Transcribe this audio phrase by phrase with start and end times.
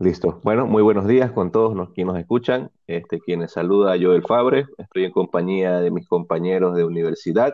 [0.00, 0.40] Listo.
[0.42, 2.70] Bueno, muy buenos días con todos los que nos escuchan.
[2.86, 4.64] Este, quienes saluda Joel Fabre.
[4.78, 7.52] Estoy en compañía de mis compañeros de universidad,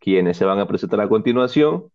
[0.00, 1.88] quienes se van a presentar a continuación.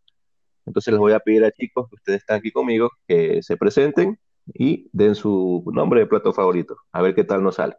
[0.65, 4.17] Entonces les voy a pedir a chicos que ustedes están aquí conmigo que se presenten
[4.53, 6.77] y den su nombre de plato favorito.
[6.93, 7.75] A ver qué tal nos sale.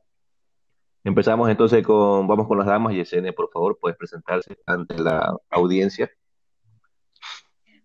[1.05, 2.93] Empezamos entonces con, vamos con las damas.
[2.93, 6.11] Yesenia, por favor, puedes presentarse ante la audiencia.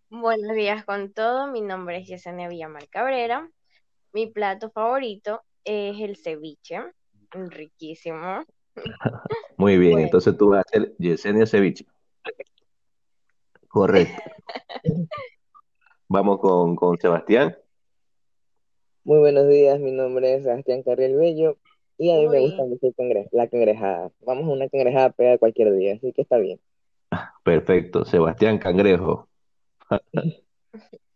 [0.09, 1.47] Buenos días con todo.
[1.47, 3.49] Mi nombre es Yesenia Villamar Cabrera.
[4.11, 6.79] Mi plato favorito es el ceviche.
[7.31, 8.43] Riquísimo.
[9.57, 11.85] Muy bien, entonces tú vas a hacer Yesenia Ceviche.
[13.67, 14.21] Correcto.
[16.07, 17.55] Vamos con, con Sebastián.
[19.03, 21.57] Muy buenos días, mi nombre es Sebastián Carriel Bello
[21.97, 22.87] y a mí me gusta mucho
[23.31, 24.11] la cangrejada.
[24.21, 26.59] Vamos a una cangrejada pega cualquier día, así que está bien.
[27.43, 29.27] Perfecto, Sebastián Cangrejo.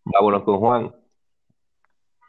[0.03, 1.02] Vámonos con Juan.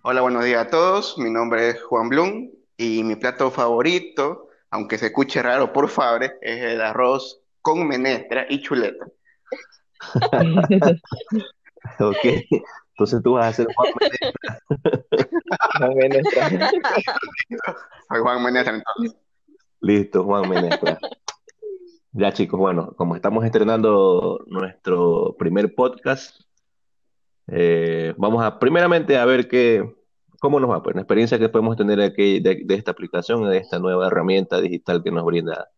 [0.06, 1.16] Hola, buenos días a todos.
[1.16, 6.34] Mi nombre es Juan Blum y mi plato favorito, aunque se escuche raro por Fabre,
[6.42, 9.06] es el arroz con menestra y chuleta.
[12.00, 12.18] ok,
[12.90, 14.60] entonces tú vas a hacer Juan Menestra.
[15.78, 16.50] Juan Menestra.
[18.10, 19.16] Juan Menestra entonces.
[19.80, 20.98] Listo, Juan Menestra.
[22.12, 26.42] Ya chicos, bueno, como estamos estrenando nuestro primer podcast,
[27.48, 29.94] eh, vamos a primeramente a ver qué,
[30.40, 33.58] cómo nos va, pues la experiencia que podemos tener aquí de, de esta aplicación, de
[33.58, 35.68] esta nueva herramienta digital que nos brinda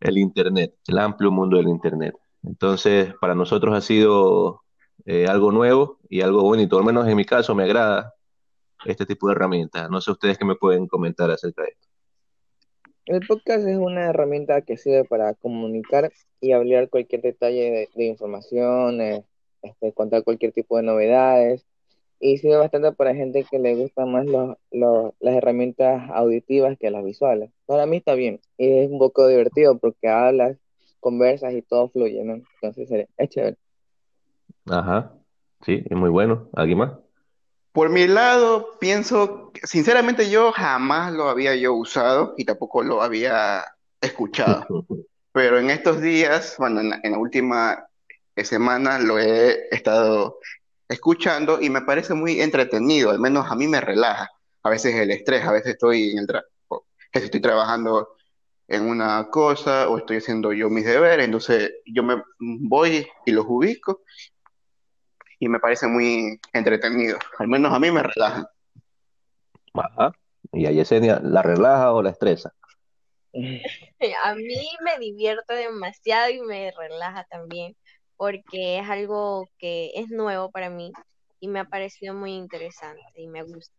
[0.00, 2.14] el Internet, el amplio mundo del Internet.
[2.42, 4.62] Entonces, para nosotros ha sido
[5.06, 8.14] eh, algo nuevo y algo bonito, al menos en mi caso me agrada
[8.84, 9.90] este tipo de herramientas.
[9.90, 11.88] No sé ustedes qué me pueden comentar acerca de esto.
[13.06, 19.00] El podcast es una herramienta que sirve para comunicar y hablar cualquier detalle de, información,
[19.00, 19.24] eh,
[19.64, 21.66] este, contar cualquier tipo de novedades
[22.20, 27.50] y sirve bastante para gente que le gustan más las herramientas auditivas que las visuales.
[27.66, 30.56] Para mí está bien y es un poco divertido porque hablas
[31.00, 32.40] conversas y todo fluye, ¿no?
[32.62, 33.56] Entonces es chévere.
[34.70, 35.12] Ajá,
[35.66, 36.48] sí, es muy bueno.
[36.54, 36.92] ¿Alguien más?
[37.72, 43.64] Por mi lado, pienso, sinceramente yo jamás lo había yo usado y tampoco lo había
[44.00, 44.64] escuchado.
[45.32, 47.88] Pero en estos días, bueno, en la, última
[48.42, 50.38] semana lo he estado
[50.88, 54.30] escuchando y me parece muy entretenido, al menos a mí me relaja.
[54.62, 56.26] A veces el estrés, a veces estoy en el
[57.12, 58.16] estoy trabajando
[58.66, 63.44] en una cosa o estoy haciendo yo mis deberes, entonces yo me voy y los
[63.46, 64.02] ubico
[65.38, 68.50] y me parece muy entretenido, al menos a mí me relaja.
[69.74, 70.12] Ajá.
[70.52, 72.54] ¿Y a Yesenia la relaja o la estresa?
[74.22, 77.76] A mí me divierte demasiado y me relaja también,
[78.16, 80.92] porque es algo que es nuevo para mí
[81.40, 83.74] y me ha parecido muy interesante y me gusta.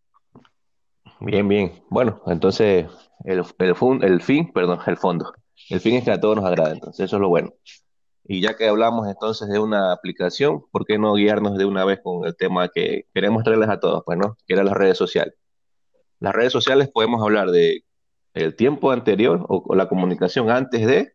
[1.20, 1.84] Bien, bien.
[1.90, 2.88] Bueno, entonces
[3.24, 5.34] el, el, el fin, perdón, el fondo.
[5.70, 7.54] El fin es que a todos nos agrade, entonces eso es lo bueno.
[8.28, 12.02] Y ya que hablamos entonces de una aplicación, ¿por qué no guiarnos de una vez
[12.04, 14.36] con el tema que queremos traerles a todos, pues, ¿no?
[14.48, 15.36] Que eran las redes sociales.
[16.20, 17.84] Las redes sociales podemos hablar de
[18.34, 21.15] el tiempo anterior o, o la comunicación antes de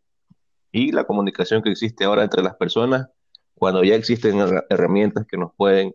[0.72, 3.08] y la comunicación que existe ahora entre las personas
[3.54, 4.38] cuando ya existen
[4.70, 5.94] herramientas que nos pueden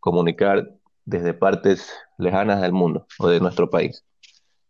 [0.00, 0.68] comunicar
[1.04, 4.04] desde partes lejanas del mundo o de nuestro país.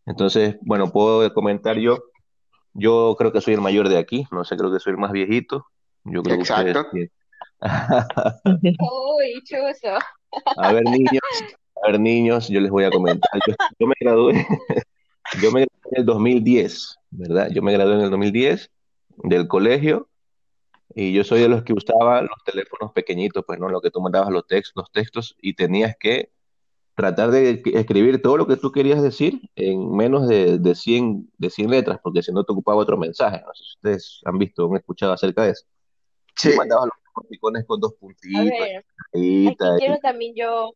[0.05, 1.99] Entonces, bueno, puedo comentar yo,
[2.73, 5.11] yo creo que soy el mayor de aquí, no sé, creo que soy el más
[5.11, 5.67] viejito.
[6.05, 6.87] Yo creo Exacto.
[6.93, 7.11] que
[8.45, 9.99] Uy, chuzo.
[10.57, 11.23] A ver, niños,
[11.83, 13.41] a ver, niños, yo les voy a comentar.
[13.47, 14.47] Yo, yo me gradué,
[15.43, 17.49] yo me gradué en el 2010, ¿verdad?
[17.51, 18.71] Yo me gradué en el 2010
[19.19, 20.09] del colegio
[20.95, 23.69] y yo soy de los que usaba los teléfonos pequeñitos, pues, ¿no?
[23.69, 26.31] Lo que tú mandabas los textos, los textos y tenías que
[26.95, 31.51] tratar de escribir todo lo que tú querías decir en menos de, de, 100, de
[31.51, 33.43] 100 letras, porque si no te ocupaba otro mensaje.
[33.45, 35.67] No sé si ustedes han visto o han escuchado acerca de eso.
[36.37, 36.57] Sí.
[36.57, 38.41] mandabas los emoticones con dos puntitos.
[38.41, 40.73] A ver, aquí quiero también yo,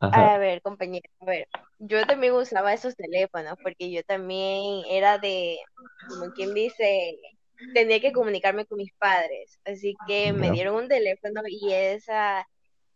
[0.00, 0.34] Ajá.
[0.34, 1.48] a ver, compañero, a ver,
[1.78, 5.58] yo también usaba esos teléfonos porque yo también era de,
[6.08, 7.16] como quien dice,
[7.74, 12.46] tenía que comunicarme con mis padres, así que me dieron un teléfono y esa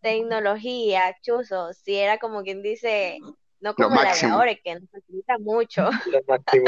[0.00, 3.18] tecnología, chuzo, si era como quien dice,
[3.60, 5.88] no como la de ahora, que nos facilita mucho.
[6.06, 6.66] Lo máximo.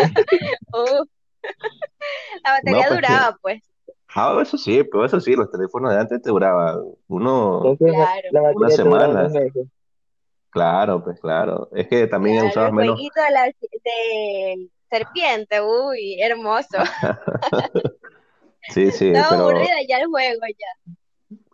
[0.73, 1.09] Uf,
[2.45, 3.63] la No, batería pues que, duraba, pues,
[4.15, 8.29] ah, eso sí, pero eso sí, los teléfonos de antes te duraban uno, claro.
[8.31, 9.29] la una semana.
[10.51, 11.69] Claro, pues claro.
[11.73, 12.99] Es que también Claro, usabas el menos.
[13.01, 16.79] de la de serpiente, uy, hermoso.
[18.67, 20.67] Sí, sí, Estaba pero aburrida ya el juego ya.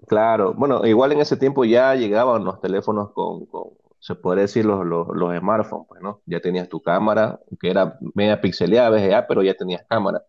[0.06, 0.54] claro.
[0.54, 4.84] Bueno, igual en ese tiempo ya llegaban los teléfonos con, con se podría decir los,
[4.86, 6.22] los, los smartphones, pues, ¿no?
[6.26, 10.22] Ya tenías tu cámara, que era media pixeleada, VGA, pero ya tenías cámara.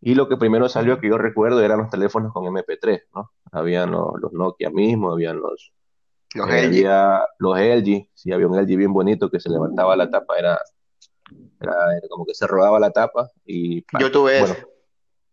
[0.00, 3.32] Y lo que primero salió, que yo recuerdo, eran los teléfonos con MP3, ¿no?
[3.52, 5.72] Habían los, los Nokia mismos, habían los,
[6.34, 6.66] Los eh, LG.
[6.66, 10.58] había los LG, sí, había un LG bien bonito que se levantaba la tapa, era,
[11.62, 14.56] era, era como que se rodaba la tapa y, Yo tuve bueno,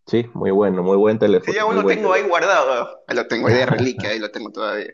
[0.07, 2.29] sí, muy bueno, muy buen Sí, teléfono, aún lo tengo ahí teléfono.
[2.29, 2.99] guardado.
[3.07, 4.93] Ahí lo tengo ahí de reliquia, ahí lo tengo todavía.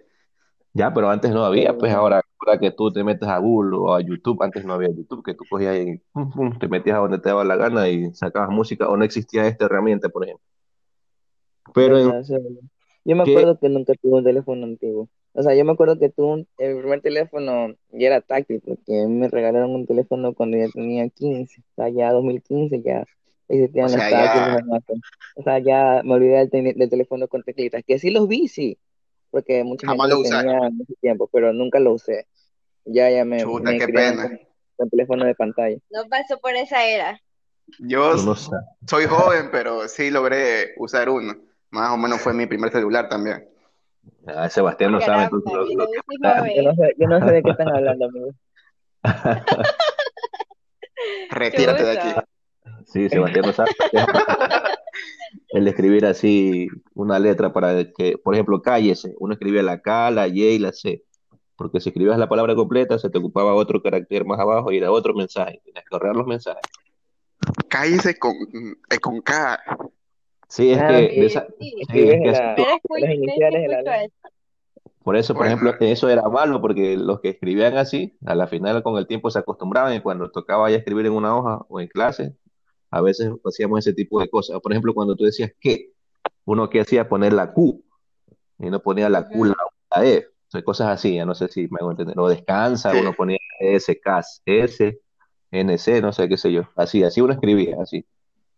[0.73, 3.95] Ya, pero antes no había, pues ahora, ahora que tú te metes a Google o
[3.95, 6.99] a YouTube, antes no había YouTube, que tú cogías y pum, pum, te metías a
[7.01, 10.45] donde te daba la gana y sacabas música, o no existía esta herramienta, por ejemplo.
[11.73, 12.21] Pero.
[13.07, 15.09] Yo me qué, acuerdo que nunca tuve un teléfono antiguo.
[15.37, 19.05] O sea, yo me acuerdo que tuve un, el primer teléfono ya era táctil, porque
[19.07, 23.05] me regalaron un teléfono cuando ya tenía 15, o sea, ya 2015 ya
[23.47, 24.95] O existían los sea, táctiles, ya.
[25.35, 28.79] O sea, ya me olvidé del, del teléfono con teclitas, que sí los vi, sí,
[29.29, 32.27] porque mucha gente jamás lo lo tenía en ese tiempo, pero nunca lo usé.
[32.85, 34.29] Ya, ya me, Chuta, me qué pena.
[34.29, 34.39] con,
[34.77, 35.77] con teléfono de pantalla.
[35.89, 37.19] No pasó por esa era.
[37.79, 41.35] Yo no soy joven, pero sí logré usar uno.
[41.71, 43.49] Más o menos fue mi primer celular también.
[44.27, 46.55] Ah, Sebastián no sabe entonces Caramba, lo, yo lo no que soy habla.
[46.55, 48.31] Yo no sé, yo no sé de qué están hablando, amigo.
[51.29, 52.09] Retírate de aquí.
[52.85, 54.07] Sí, Sebastián no sabe lo es
[55.49, 59.15] el escribir así una letra para que, por ejemplo, cállese.
[59.19, 61.03] Uno escribía la K, la Y y la C.
[61.55, 64.91] Porque si escribías la palabra completa, se te ocupaba otro carácter más abajo y era
[64.91, 65.61] otro mensaje.
[65.63, 66.61] Tenías que ahorrar los mensajes.
[67.69, 68.33] Cállese con,
[68.89, 69.61] eh, con K.
[70.55, 73.67] Sí, es Ah, que de que esa, Sí, sí, es que la, las iniciales de
[73.67, 74.13] la eso.
[75.03, 78.81] por eso, por ejemplo, eso era malo porque los que escribían así, a la final
[78.81, 81.89] con el tiempo se acostumbraban y cuando tocaba ya escribir en una hoja o en
[81.89, 82.37] clase,
[82.89, 84.61] a veces hacíamos ese tipo de cosas.
[84.61, 85.91] Por ejemplo, cuando tú decías que,
[86.45, 87.83] uno que hacía poner la Q
[88.59, 89.55] y no ponía la Q, la,
[89.93, 90.25] la E.
[90.47, 92.17] O sea, cosas así, ya no sé si me hago entender.
[92.17, 92.99] O descansa, sí.
[93.01, 95.01] uno ponía S, CAS, S,
[95.51, 96.61] NC, no sé qué sé yo.
[96.77, 98.05] Así, así uno escribía, así.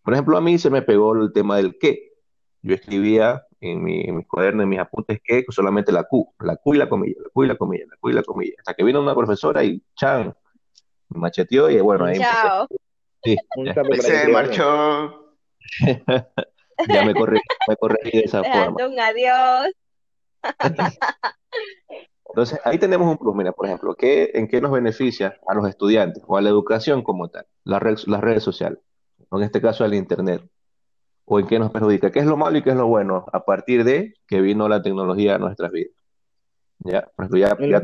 [0.07, 2.13] Por ejemplo, a mí se me pegó el tema del qué.
[2.62, 6.56] Yo escribía en, mi, en mis cuadernos, en mis apuntes, que solamente la Q, la
[6.56, 8.54] Q y la comilla, la Q y la comilla, la Q y la comilla.
[8.59, 10.33] Hasta que vino una profesora y chan,
[11.09, 12.19] me macheteó y bueno, ahí.
[12.19, 12.68] Chao.
[13.21, 13.36] Sí,
[14.00, 15.36] se marchó.
[16.88, 18.88] ya me corregí, me corregí de esa forma.
[18.88, 19.74] Un adiós.
[22.30, 23.36] Entonces, ahí tenemos un plus.
[23.36, 27.03] Mira, por ejemplo, ¿qué, ¿en qué nos beneficia a los estudiantes o a la educación
[27.03, 27.45] como tal?
[27.65, 28.80] Las redes, las redes sociales,
[29.29, 30.41] o en este caso el Internet.
[31.25, 32.09] ¿O en qué nos perjudica?
[32.09, 34.81] ¿Qué es lo malo y qué es lo bueno a partir de que vino la
[34.81, 35.94] tecnología a nuestras vidas?
[36.79, 37.01] ¿Ya?
[37.15, 37.81] Por ejemplo, ya, ya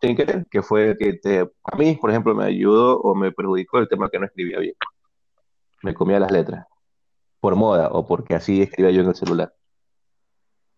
[0.00, 3.78] Tinker, que fue el que te, a mí, por ejemplo, me ayudó o me perjudicó
[3.78, 4.74] el tema que no escribía bien.
[5.82, 6.66] Me comía las letras,
[7.40, 9.52] por moda o porque así escribía yo en el celular.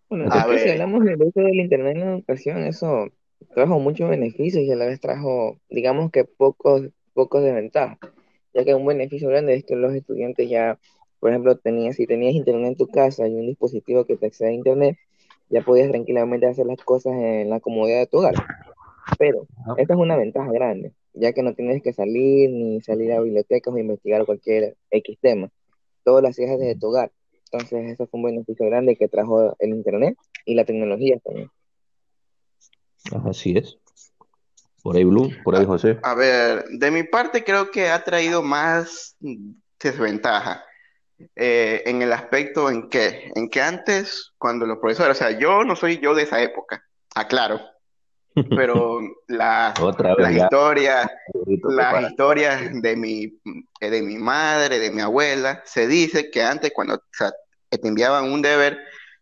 [0.08, 3.08] Bueno, Entonces, A que si ver, hablamos del uso del Internet en la educación, eso
[3.54, 7.98] trajo muchos beneficios y a la vez trajo, digamos que pocos, pocos desventajas,
[8.54, 10.78] ya que un beneficio grande es que los estudiantes ya,
[11.20, 14.50] por ejemplo, tenías, si tenías Internet en tu casa y un dispositivo que te accede
[14.50, 14.96] a Internet,
[15.48, 18.34] ya podías tranquilamente hacer las cosas en la comodidad de tu hogar.
[19.18, 19.46] Pero
[19.76, 23.72] esta es una ventaja grande, ya que no tienes que salir ni salir a bibliotecas
[23.72, 25.50] o investigar cualquier X tema.
[26.04, 27.12] Todo lo hacías desde tu hogar.
[27.52, 30.16] Entonces, eso fue un beneficio grande que trajo el Internet
[30.46, 31.50] y la tecnología también.
[33.26, 33.78] Así es.
[34.82, 35.98] Por ahí Blue, por ahí a, José.
[36.02, 39.16] a ver, de mi parte creo que ha traído más
[39.80, 40.64] desventaja.
[41.36, 45.62] Eh, en el aspecto en que, en que antes, cuando los profesores, o sea, yo
[45.62, 47.60] no soy yo de esa época, aclaro,
[48.56, 51.06] pero las, Otra las historias,
[51.62, 53.38] las historias de mi,
[53.80, 57.30] eh, de mi madre, de mi abuela, se dice que antes cuando o sea,
[57.68, 58.78] te enviaban un deber,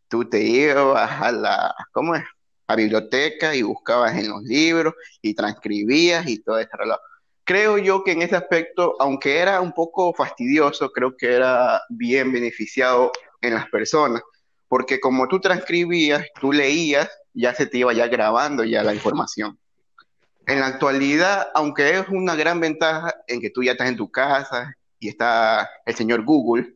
[0.08, 2.24] tú te ibas a la, ¿cómo es?
[2.70, 7.00] A biblioteca y buscabas en los libros y transcribías y todo ese relajo.
[7.44, 12.30] Creo yo que en ese aspecto, aunque era un poco fastidioso, creo que era bien
[12.30, 13.10] beneficiado
[13.40, 14.22] en las personas,
[14.68, 19.58] porque como tú transcribías, tú leías, ya se te iba ya grabando ya la información.
[20.46, 24.12] En la actualidad, aunque es una gran ventaja en que tú ya estás en tu
[24.12, 26.72] casa y está el señor Google,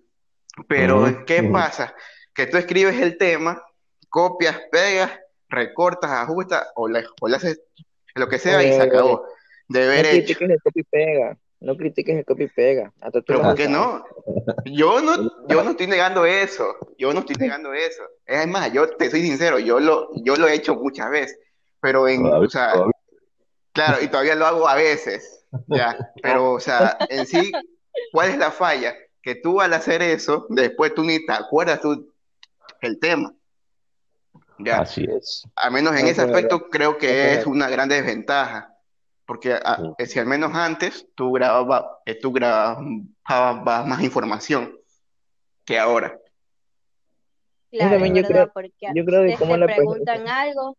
[0.66, 1.94] pero ¿qué pasa?
[2.34, 3.62] Que tú escribes el tema,
[4.08, 5.12] copias, pegas,
[5.54, 7.61] recortas, ajustas o le, o le haces
[8.14, 9.26] lo que sea y se acabó.
[9.68, 10.34] De no haber hecho.
[10.34, 13.54] critiques el copy y pega, no critiques el copy y pega, hasta tú Pero ¿por
[13.54, 14.04] qué no?
[14.66, 16.76] Yo no, yo no estoy negando eso.
[16.99, 18.02] Yo no estoy negando eso.
[18.26, 21.38] Es más, yo te soy sincero, yo lo, yo lo he hecho muchas veces.
[21.80, 22.73] Pero en, o sea,
[23.73, 25.96] claro, y todavía lo hago a veces, ya.
[26.23, 27.52] Pero, o sea, en sí,
[28.12, 28.94] ¿cuál es la falla?
[29.23, 32.11] Que tú al hacer eso, después tú ni te acuerdas tú
[32.80, 33.34] el tema,
[34.58, 34.78] ya.
[34.80, 35.46] Así es.
[35.56, 37.46] Al menos en No, ese verdad, aspecto creo que es es verdad.
[37.46, 38.70] una gran desventaja.
[39.26, 44.76] Porque ah, si al menos antes tú grababas, eh, tú grababas más información
[45.64, 46.18] que ahora.
[47.70, 50.76] Claro, yo, creo, porque yo creo que como te preguntan algo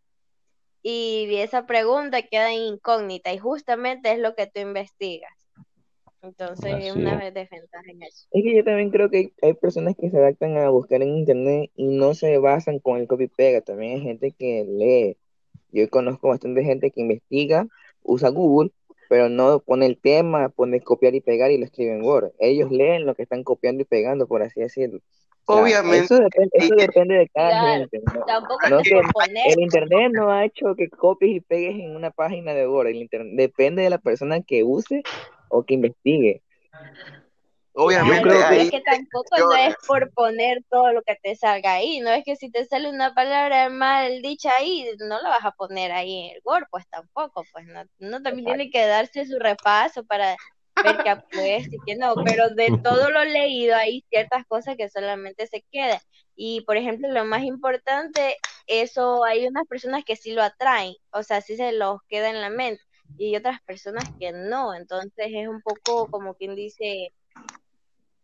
[0.82, 5.35] y esa pregunta queda incógnita y justamente es lo que tú investigas.
[6.26, 8.28] Entonces es una desventaja en eso.
[8.32, 11.70] Es que yo también creo que hay, personas que se adaptan a buscar en internet
[11.76, 13.62] y no se basan con el copy pega.
[13.62, 15.18] También hay gente que lee.
[15.72, 17.68] Yo conozco bastante gente que investiga,
[18.02, 18.72] usa Google,
[19.08, 22.32] pero no pone el tema, pone copiar y pegar y lo escribe en Word.
[22.40, 25.02] Ellos leen lo que están copiando y pegando, por así decirlo.
[25.48, 26.06] Obviamente.
[26.06, 28.02] Eso depende, de cada gente.
[29.46, 32.88] el internet no ha hecho que copies y pegues en una página de Word.
[32.88, 35.04] El internet depende de la persona que use
[35.56, 36.42] o que investigue.
[37.78, 38.30] Obviamente.
[38.62, 42.00] es que tampoco no es por poner todo lo que te salga ahí.
[42.00, 45.52] No es que si te sale una palabra mal dicha ahí, no la vas a
[45.52, 47.44] poner ahí en el Word, pues tampoco.
[47.52, 50.38] Pues no, no también tiene que darse su repaso para
[50.84, 54.90] ver que pues y que no, pero de todo lo leído hay ciertas cosas que
[54.90, 56.00] solamente se quedan.
[56.36, 61.24] Y por ejemplo, lo más importante, eso hay unas personas que sí lo atraen, o
[61.24, 62.82] sea, sí se los queda en la mente,
[63.18, 67.14] y otras personas que no, entonces es un poco como quien dice,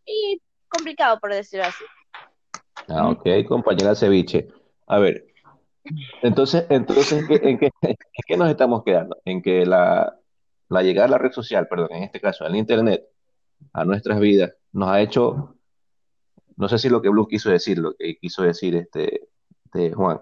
[0.05, 1.83] y complicado por decirlo así.
[2.87, 4.49] Ah, ok, compañera Ceviche.
[4.87, 5.25] A ver,
[6.21, 7.95] entonces, entonces ¿en qué, en
[8.27, 9.17] qué nos estamos quedando?
[9.25, 10.17] En que la,
[10.71, 13.05] la llegada de la red social, perdón, en este caso al Internet,
[13.73, 15.55] a nuestras vidas, nos ha hecho,
[16.55, 19.27] no sé si lo que Blue quiso decir, lo que quiso decir este,
[19.65, 20.21] este Juan,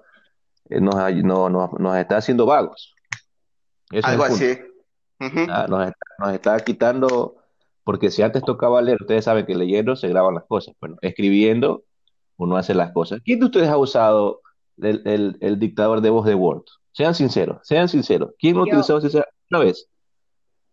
[0.69, 2.95] eh, nos, no, nos, está haciendo vagos.
[4.03, 4.57] Algo así.
[5.49, 7.35] Ah, nos, está, quitando,
[7.83, 11.83] porque si antes tocaba leer, ustedes saben que leyendo se graban las cosas, bueno, escribiendo
[12.37, 13.19] uno hace las cosas.
[13.23, 14.41] ¿Quién de ustedes ha usado
[14.77, 16.63] el, dictador de voz de Word?
[16.93, 18.31] Sean sinceros, sean sinceros.
[18.39, 19.01] ¿Quién lo ha utilizado
[19.49, 19.89] una vez?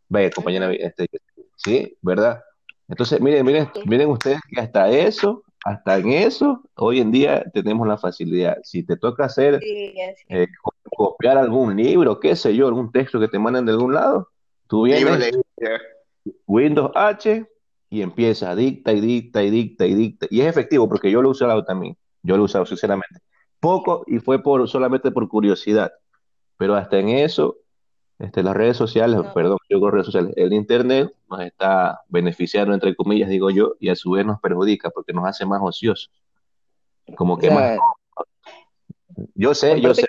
[0.09, 1.09] Vaya, compañera, este,
[1.57, 2.41] sí, ¿verdad?
[2.89, 7.89] Entonces, miren, miren, miren ustedes que hasta eso, hasta en eso, hoy en día tenemos
[7.89, 8.59] la facilidad.
[8.63, 10.47] Si te toca hacer, eh,
[10.95, 14.29] copiar algún libro, qué sé yo, algún texto que te mandan de algún lado,
[14.67, 15.39] tú vienes,
[16.47, 17.47] Windows H
[17.89, 20.27] y empieza, dicta y dicta y dicta y dicta.
[20.31, 23.21] Y es efectivo porque yo lo he usado también, yo lo he usado sinceramente.
[23.61, 25.93] Poco y fue por solamente por curiosidad,
[26.57, 27.57] pero hasta en eso
[28.19, 32.95] este, las redes sociales, perdón, yo con redes sociales, el Internet nos está beneficiando, entre
[32.95, 36.11] comillas, digo yo, y a su vez nos perjudica porque nos hace más ociosos.
[37.15, 37.79] Como que más...
[39.35, 40.07] Yo sé, yo sé.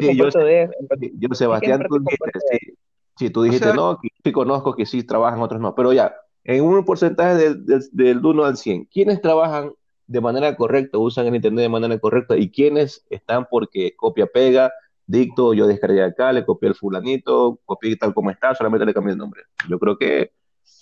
[0.00, 2.76] Sí, yo, Sebastián, tú dijiste,
[3.16, 6.64] sí, tú dijiste, no, que sí conozco que sí trabajan, otros no, pero ya, en
[6.64, 9.72] un porcentaje del, del, del 1 al 100, ¿quiénes trabajan
[10.06, 14.72] de manera correcta, usan el Internet de manera correcta y quiénes están porque copia-pega,
[15.06, 19.12] dicto, yo descargué acá, le copié el fulanito, copié tal como está, solamente le cambié
[19.12, 19.42] el nombre.
[19.68, 20.32] Yo creo que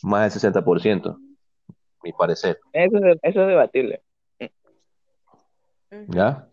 [0.02, 1.18] más del 60%,
[2.02, 2.58] mi parecer.
[2.72, 4.02] Eso es, eso es debatible.
[6.08, 6.48] ¿Ya?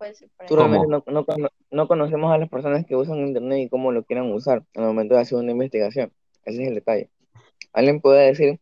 [0.00, 0.18] Pues,
[0.50, 1.24] no, no,
[1.70, 5.14] no, conocemos a las personas que usan Internet y cómo lo quieran usar al momento
[5.14, 6.10] de hacer una investigación.
[6.46, 7.10] Ese es el detalle.
[7.74, 8.60] Alguien puede decir,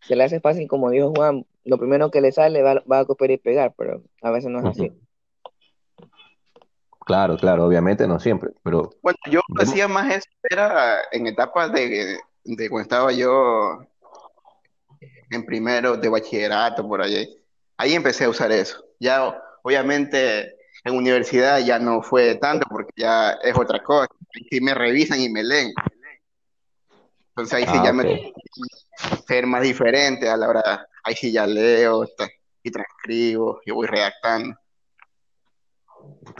[0.00, 3.04] se le hace fácil, como dijo Juan, lo primero que le sale va, va a
[3.04, 4.92] copiar y pegar, pero a veces no es así.
[7.06, 8.90] Claro, claro, obviamente no siempre, pero...
[9.02, 13.86] Bueno, yo hacía más eso, era en etapas de, de cuando estaba yo
[15.30, 17.38] en primero de bachillerato, por allí.
[17.76, 18.84] Ahí empecé a usar eso.
[18.98, 24.08] Ya, obviamente, en universidad ya no fue tanto porque ya es otra cosa.
[24.50, 25.72] Ahí me revisan y me leen.
[27.28, 28.32] Entonces ahí sí ah, ya me
[29.26, 32.06] ser más diferente a la hora, ahí sí ya leo
[32.62, 34.54] y transcribo y voy redactando.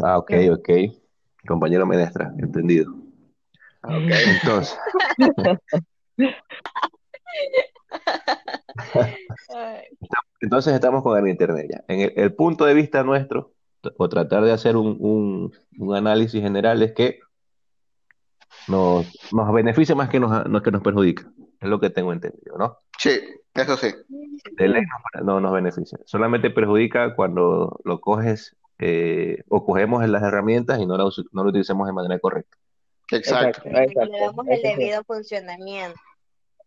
[0.03, 0.69] Ah, ok, ok.
[1.47, 2.93] Compañero Menestra, entendido.
[3.83, 4.11] Ah, ok,
[4.43, 4.79] entonces.
[10.41, 11.85] entonces estamos con el Internet ya.
[11.89, 13.53] En el, punto de vista nuestro,
[13.97, 15.53] o tratar de hacer un,
[15.95, 17.21] análisis general, es que
[18.69, 21.31] nos, nos beneficia más que nos, que nos perjudica.
[21.61, 22.79] Es lo que tengo entendido, ¿no?
[22.99, 23.21] Sí,
[23.55, 23.89] eso sí.
[24.57, 24.83] De ley
[25.15, 25.99] no, no nos beneficia.
[26.05, 31.87] Solamente perjudica cuando lo coges eh, o cogemos las herramientas y no, no lo utilicemos
[31.87, 32.57] de manera correcta.
[33.13, 33.63] Exacto.
[33.65, 34.05] exacto.
[34.07, 36.01] Le damos el debido funcionamiento.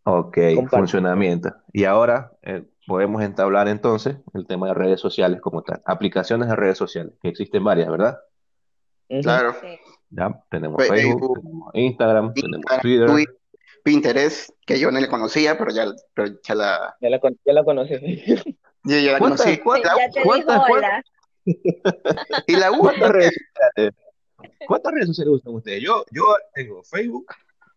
[0.04, 0.38] Ok,
[0.70, 1.54] funcionamiento.
[1.74, 5.82] Y ahora eh, podemos entablar entonces el tema de redes sociales como tal.
[5.86, 8.20] Aplicaciones de redes sociales, que existen varias, ¿verdad?
[9.22, 9.56] Claro.
[10.10, 13.10] Ya, tenemos Facebook, tenemos Instagram, tenemos Twitter.
[13.84, 16.96] Pinterest, que yo no le conocía, pero ya, pero ya la...
[17.00, 17.94] Ya la, ya la conocí.
[18.84, 19.60] ya, ya la conocí.
[19.60, 20.62] ¿Cuántas, ¿cuántas,
[22.48, 23.94] y la ¿Cuántas redes sociales?
[24.68, 25.84] ¿Cuántas redes sociales usan ustedes?
[25.84, 26.24] Yo, yo
[26.56, 27.28] tengo Facebook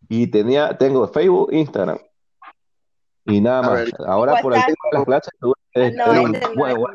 [0.08, 1.98] y tenía, tengo Facebook, Instagram
[3.28, 3.88] y nada más.
[4.06, 6.86] Ahora por el tema de las clases, tuve que No, tener un- ese no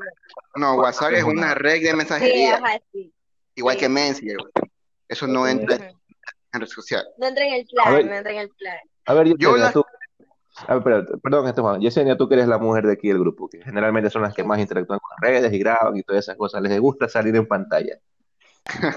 [0.55, 3.13] no, WhatsApp es una red de Sí, mensajería, ajá, sí.
[3.55, 3.91] igual Sí, que sí.
[3.91, 4.37] Messenger.
[5.07, 7.05] Eso no entra en red social.
[7.17, 8.05] No entra en el plan, ver.
[8.05, 8.77] no entra en el plan.
[9.05, 9.83] A ver, Yo tú,
[10.67, 11.81] a ver, espérate, perdón, este Juan.
[11.81, 14.43] Yesenia, tú que eres la mujer de aquí del grupo, que generalmente son las que
[14.43, 17.47] más interactúan con las redes y graban y todas esas cosas, les gusta salir en
[17.47, 17.97] pantalla.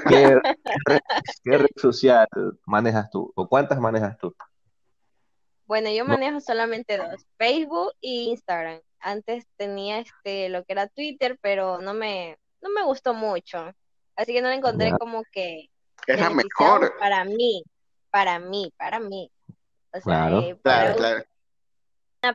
[0.08, 0.38] ¿Qué,
[0.86, 1.00] red,
[1.42, 2.28] qué red social
[2.66, 3.32] manejas tú?
[3.34, 4.34] ¿O cuántas manejas tú?
[5.66, 8.80] Bueno, yo manejo solamente dos, Facebook y Instagram.
[9.00, 13.72] Antes tenía este lo que era Twitter, pero no me, no me gustó mucho.
[14.14, 15.68] Así que no le encontré ya, como que
[16.06, 16.96] es la mejor.
[16.98, 17.62] para mí,
[18.10, 19.30] para mí, para mí.
[19.92, 20.40] O sea, claro.
[20.40, 21.26] eh, Claro, gustar,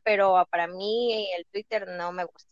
[0.03, 2.50] pero para mí el Twitter no me gusta.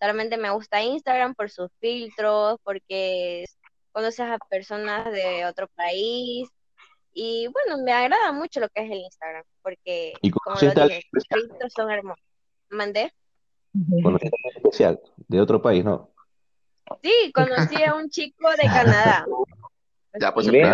[0.00, 3.44] Solamente me gusta Instagram por sus filtros, porque
[3.92, 6.48] conoces a personas de otro país.
[7.12, 11.02] Y bueno, me agrada mucho lo que es el Instagram, porque ¿Y como lo dije,
[11.32, 12.24] filtros son hermosos.
[12.70, 13.12] ¿Mandé?
[14.02, 16.10] ¿Conociste a alguien especial de otro país, no?
[17.02, 19.26] Sí, conocí a un chico de Canadá.
[20.20, 20.64] Ya, pues Bien,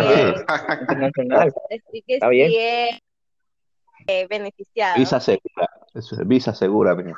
[0.47, 1.53] Ah, internacional.
[1.69, 2.49] así que Está bien.
[2.49, 2.99] sí es
[4.07, 4.97] eh, beneficiado.
[4.97, 5.69] visa segura.
[5.93, 7.15] Eso es visa segura, mira.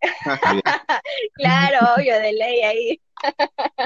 [1.34, 3.00] Claro, obvio, de ley ahí.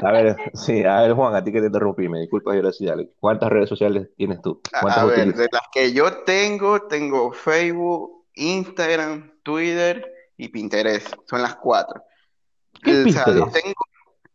[0.03, 2.97] A ver, sí, a ver, Juan, a ti que te interrumpí, me disculpa, curiosidad.
[3.19, 4.61] ¿Cuántas redes sociales tienes tú?
[4.73, 5.41] A, ¿Cuántas a ver, utilizas?
[5.41, 11.15] de las que yo tengo, tengo Facebook, Instagram, Twitter y Pinterest.
[11.29, 12.03] Son las cuatro.
[12.83, 13.75] ¿Qué O sea, tengo,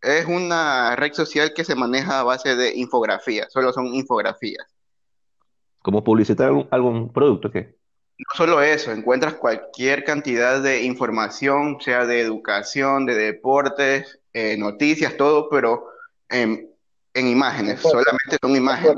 [0.02, 4.66] es una red social que se maneja a base de infografía, solo son infografías.
[5.82, 7.52] ¿Como publicitar algún, algún producto?
[7.52, 7.76] ¿Qué?
[8.18, 15.16] No solo eso, encuentras cualquier cantidad de información, sea de educación, de deportes, eh, noticias,
[15.18, 15.88] todo, pero
[16.30, 16.70] en,
[17.14, 18.96] en imágenes, solamente son imágenes.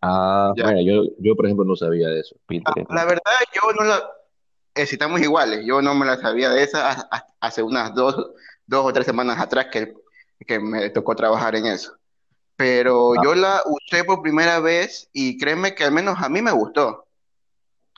[0.00, 0.64] Ah, Ya.
[0.64, 2.90] bueno, yo, yo por ejemplo no sabía de eso, La, Pinterest.
[2.90, 4.02] la verdad, yo no la,
[4.74, 7.94] eh, si estamos iguales, yo no me la sabía de esa ha- ha- hace unas
[7.94, 8.14] dos,
[8.66, 9.94] dos o tres semanas atrás que,
[10.46, 11.92] que me tocó trabajar en eso.
[12.56, 16.42] Pero Ah, yo la usé por primera vez y créeme que al menos a mí
[16.42, 17.04] me gustó.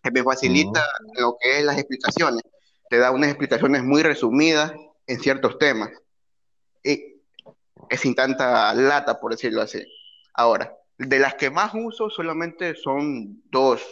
[0.02, 2.42] que me facilita mm, lo que es las explicaciones.
[2.88, 4.72] Te da unas explicaciones muy resumidas
[5.10, 5.90] en ciertos temas.
[6.84, 7.20] Y
[7.88, 9.84] es sin tanta lata, por decirlo así.
[10.34, 13.82] Ahora, de las que más uso solamente son dos.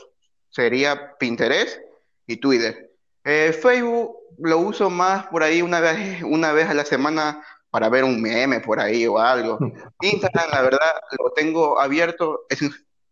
[0.50, 1.78] Sería Pinterest
[2.26, 2.92] y Twitter.
[3.24, 7.88] Eh, Facebook lo uso más por ahí una vez, una vez a la semana para
[7.88, 9.58] ver un meme por ahí o algo.
[10.00, 12.62] Instagram, la verdad, lo tengo abierto, es,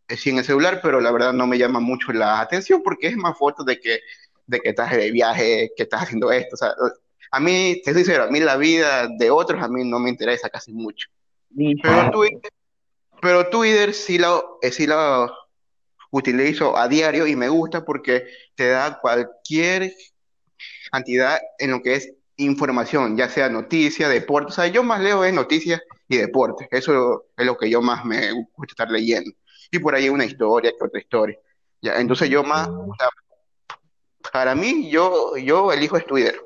[0.09, 3.17] es en el celular, pero la verdad no me llama mucho la atención porque es
[3.17, 4.01] más fotos de que,
[4.47, 6.55] de que estás de viaje, que estás haciendo esto.
[6.55, 6.73] O sea,
[7.37, 10.09] a mí, te soy sincero, a mí la vida de otros a mí no me
[10.09, 11.09] interesa casi mucho.
[11.55, 12.51] Pero Twitter,
[13.21, 15.31] pero Twitter sí lo, eh, sí lo
[16.11, 19.93] utilizo a diario y me gusta porque te da cualquier
[20.91, 24.49] cantidad en lo que es información, ya sea noticia, deporte.
[24.53, 26.69] O sea, yo más leo es noticias y deportes.
[26.71, 29.31] Eso es lo que yo más me gusta estar leyendo.
[29.71, 31.39] Y por ahí una historia que otra historia.
[31.83, 33.09] Ya, entonces yo más, o sea,
[34.33, 36.41] para mí, yo, yo elijo es Twitter,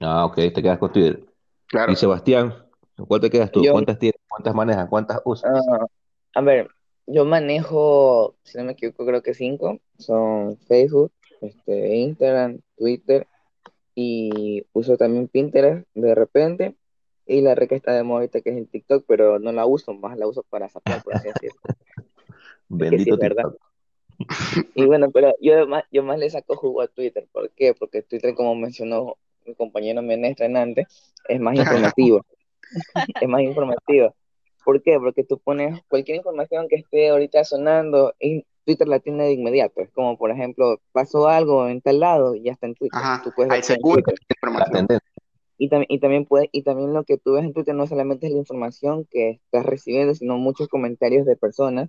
[0.00, 1.24] Ah, ok, te quedas con Twitter.
[1.66, 1.92] claro.
[1.92, 2.54] Y Sebastián,
[2.96, 3.62] ¿con ¿cuál te quedas tú?
[3.62, 4.20] Yo, ¿Cuántas tienes?
[4.28, 4.88] ¿Cuántas manejas?
[4.88, 5.50] ¿Cuántas usas?
[5.70, 5.86] ah,
[6.34, 6.68] a ver,
[7.06, 9.80] yo manejo, si no me equivoco, creo que cinco.
[9.98, 13.26] Son Facebook, este, Instagram, Twitter
[13.94, 16.76] y uso también Pinterest de repente.
[17.26, 19.66] Y la red que está de moda ahorita que es el TikTok, pero no la
[19.66, 21.60] uso, más la uso para zapear, por así decirlo.
[22.70, 23.44] Es que sí, Bendito es verdad.
[23.44, 24.76] TikTok.
[24.76, 27.26] Y bueno, pero yo más, yo más le saco jugo a Twitter.
[27.32, 27.72] ¿Por qué?
[27.72, 29.16] Porque Twitter, como mencionó
[29.48, 30.86] mi compañero Menestra en antes,
[31.28, 31.54] es más
[31.94, 32.24] informativo.
[33.22, 34.14] Es más informativo.
[34.62, 34.98] ¿Por qué?
[34.98, 39.80] Porque tú pones cualquier información que esté ahorita sonando y Twitter la tiene de inmediato.
[39.80, 43.00] Es como, por ejemplo, pasó algo en tal lado y ya está en Twitter.
[43.02, 43.76] Ajá, Tú puedes la La
[44.36, 45.00] información.
[45.56, 48.26] Y, también y, también puede, y también lo que tú ves en Twitter no solamente
[48.26, 51.88] es la información que estás recibiendo, sino muchos comentarios de personas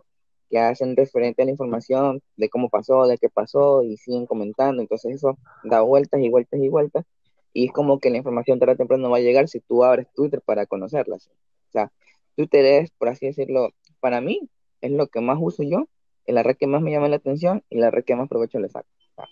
[0.49, 4.81] que hacen referente a la información de cómo pasó, de qué pasó y siguen comentando.
[4.81, 7.05] Entonces eso da vueltas y vueltas y vueltas.
[7.53, 10.07] Y es como que la información tarde o temprano va a llegar si tú abres
[10.13, 11.15] Twitter para conocerla.
[11.15, 11.91] O sea,
[12.35, 14.49] Twitter es, por así decirlo, para mí
[14.81, 15.87] es lo que más uso yo,
[16.25, 18.59] es la red que más me llama la atención y la red que más provecho
[18.59, 18.87] le saco.
[18.99, 19.25] O sea,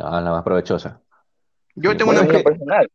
[0.00, 1.00] Ah, la más provechosa.
[1.74, 2.90] Yo tengo Bueno, una personal.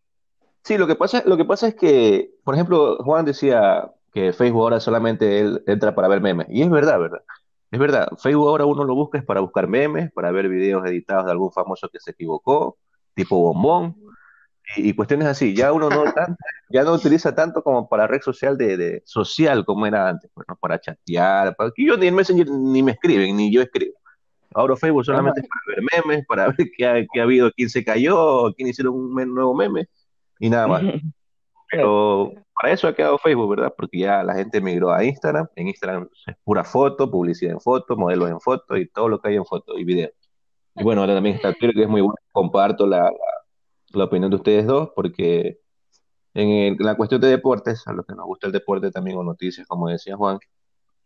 [0.63, 4.61] sí, lo que pasa, lo que pasa es que, por ejemplo, Juan decía que Facebook
[4.63, 6.47] ahora solamente él entra para ver memes.
[6.49, 7.21] Y es verdad, ¿verdad?
[7.71, 8.09] Es verdad.
[8.17, 11.51] Facebook ahora uno lo busca es para buscar memes, para ver videos editados de algún
[11.51, 12.77] famoso que se equivocó,
[13.15, 13.95] tipo bombón.
[14.75, 15.53] Y, cuestiones así.
[15.53, 16.03] Ya uno no
[16.69, 20.79] ya no utiliza tanto como para red social de, social como era antes, bueno, para
[20.79, 23.95] chatear, para que yo ni en Messenger ni me escriben, ni yo escribo.
[24.53, 27.85] Ahora Facebook solamente para ver memes, para ver qué ha, qué ha habido, quién se
[27.85, 29.87] cayó, quién hicieron un nuevo meme
[30.39, 30.83] y nada más.
[31.71, 33.73] Pero para eso ha quedado Facebook, ¿verdad?
[33.75, 35.47] Porque ya la gente migró a Instagram.
[35.55, 39.29] En Instagram es pura foto, publicidad en foto, modelos en foto y todo lo que
[39.29, 40.09] hay en foto y video.
[40.75, 42.15] Y bueno, ahora también está Twitter, que es muy bueno.
[42.33, 43.11] Comparto la, la,
[43.93, 45.59] opinión de ustedes dos, porque
[46.33, 49.67] en, la cuestión de deportes, a los que nos gusta el deporte también, o noticias,
[49.67, 50.39] como decía Juan,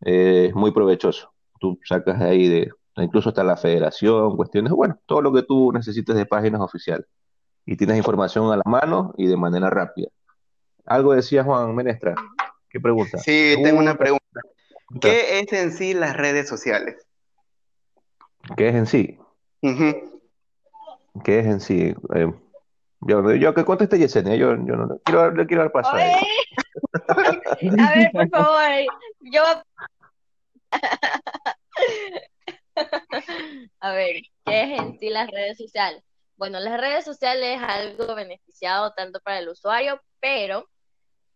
[0.01, 1.33] eh, es muy provechoso.
[1.59, 6.15] Tú sacas ahí de, incluso hasta la federación, cuestiones, bueno, todo lo que tú necesites
[6.15, 7.07] de páginas oficiales.
[7.65, 10.09] Y tienes información a la mano y de manera rápida.
[10.85, 12.13] Algo decía Juan Menestra.
[12.69, 13.17] ¿Qué pregunta?
[13.17, 14.41] Sí, tengo una pregunta.
[15.01, 17.07] ¿Qué es en sí las redes sociales?
[18.55, 19.17] ¿Qué es en sí?
[21.23, 21.95] ¿Qué es en sí?
[22.13, 22.31] Eh,
[23.05, 27.95] yo, yo que conteste Yesenia, yo, yo no quiero, le quiero dar paso a, a
[27.95, 28.69] ver, por favor,
[29.21, 29.43] yo
[33.79, 36.03] a ver, ¿qué es en sí las redes sociales?
[36.37, 40.69] Bueno, las redes sociales es algo beneficiado tanto para el usuario, pero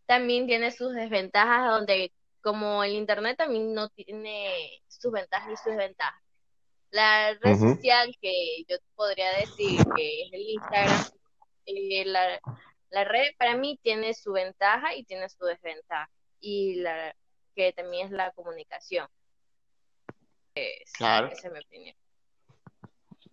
[0.06, 5.68] también tiene sus desventajas donde como el internet también no tiene sus ventajas y sus
[5.68, 6.22] desventajas.
[6.92, 11.06] La red social que yo podría decir que es el Instagram,
[11.78, 12.40] eh, la,
[12.90, 16.10] la, red para mí tiene su ventaja y tiene su desventaja.
[16.40, 17.16] Y la
[17.56, 19.08] que también es la comunicación.
[20.94, 21.28] claro.
[21.28, 21.96] Esa es mi opinión.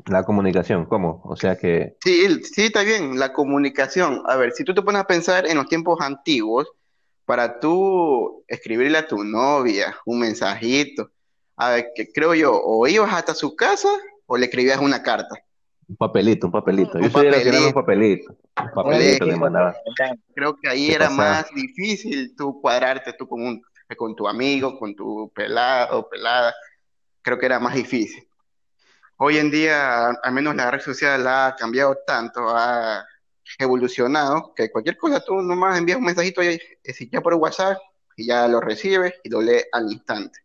[0.06, 1.20] La comunicación, ¿cómo?
[1.24, 1.96] O sea que...
[2.00, 4.22] Sí, sí, está bien, la comunicación.
[4.26, 6.68] A ver, si tú te pones a pensar en los tiempos antiguos,
[7.24, 11.10] para tú escribirle a tu novia un mensajito,
[11.56, 13.88] a ver, que creo yo, o ibas hasta su casa
[14.26, 15.36] o le escribías una carta.
[15.88, 16.98] Un papelito, un papelito.
[16.98, 18.36] Yo soy de un papelito.
[18.60, 19.74] Un papelito que mandaba.
[20.34, 23.62] Creo que ahí era más difícil tú cuadrarte tú con, un,
[23.96, 26.52] con tu amigo, con tu pelado, pelada.
[27.22, 28.26] Creo que era más difícil.
[29.18, 33.04] Hoy en día, al menos la red social ha cambiado tanto, ha
[33.58, 37.78] evolucionado, que cualquier cosa tú nomás envías un mensajito ya por WhatsApp
[38.16, 40.40] y ya lo recibes y lo lees al instante.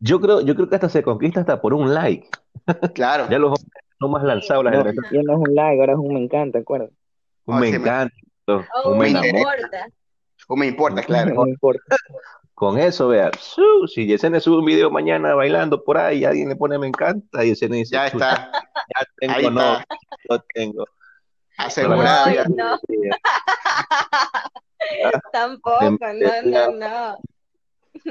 [0.00, 2.28] Yo creo, yo creo que hasta se conquista hasta por un like.
[2.94, 3.26] Claro.
[3.30, 3.58] ya los
[4.02, 6.58] no más lanzados las no, Ya no es un like, ahora es un me encanta,
[6.58, 6.90] ¿acuerdas?
[7.46, 8.14] Un me encanta.
[8.84, 9.88] un me, importa.
[10.48, 11.44] Un me importa, claro.
[11.44, 11.96] me importa.
[12.54, 13.30] Con eso, vea,
[13.86, 17.44] si Yesenia sube un video mañana bailando por ahí y alguien le pone me encanta,
[17.44, 18.50] y Yesenia dice, ya está.
[18.94, 19.78] Ya tengo, no,
[20.28, 20.84] no tengo.
[21.56, 22.30] Asegurado.
[22.50, 22.78] No, no.
[25.32, 27.18] Tampoco, no, no, no.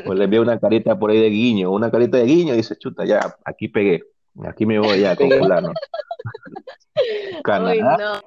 [0.06, 2.78] Pues le envía una carita por ahí de guiño, una carita de guiño y dice,
[2.78, 4.04] chuta, ya, aquí pegué,
[4.46, 5.74] aquí me voy ya con fulano.
[7.44, 7.98] Canadá.
[7.98, 8.22] no.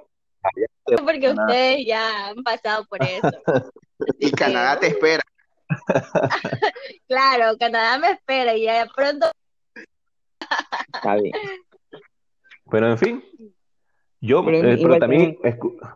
[1.04, 3.30] Porque ustedes ya han pasado por eso.
[4.18, 5.22] Y Canadá te espera.
[7.08, 9.30] claro, Canadá me espera y ya pronto.
[10.92, 11.32] Está bien.
[12.70, 13.24] Pero en fin,
[14.20, 15.38] yo, pero, eh, también,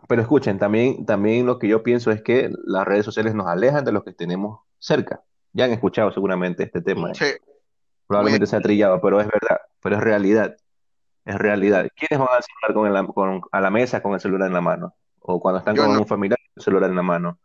[0.07, 3.83] pero escuchen, también, también lo que yo pienso es que las redes sociales nos alejan
[3.83, 5.23] de los que tenemos cerca.
[5.51, 7.11] Ya han escuchado seguramente este tema.
[7.11, 7.37] ¿eh?
[8.07, 10.55] Probablemente se ha trillado, pero es verdad, pero es realidad.
[11.25, 11.87] Es realidad.
[11.95, 14.95] ¿Quiénes van a celular con, a la mesa con el celular en la mano?
[15.19, 17.39] O cuando están con un familiar con el celular en la mano.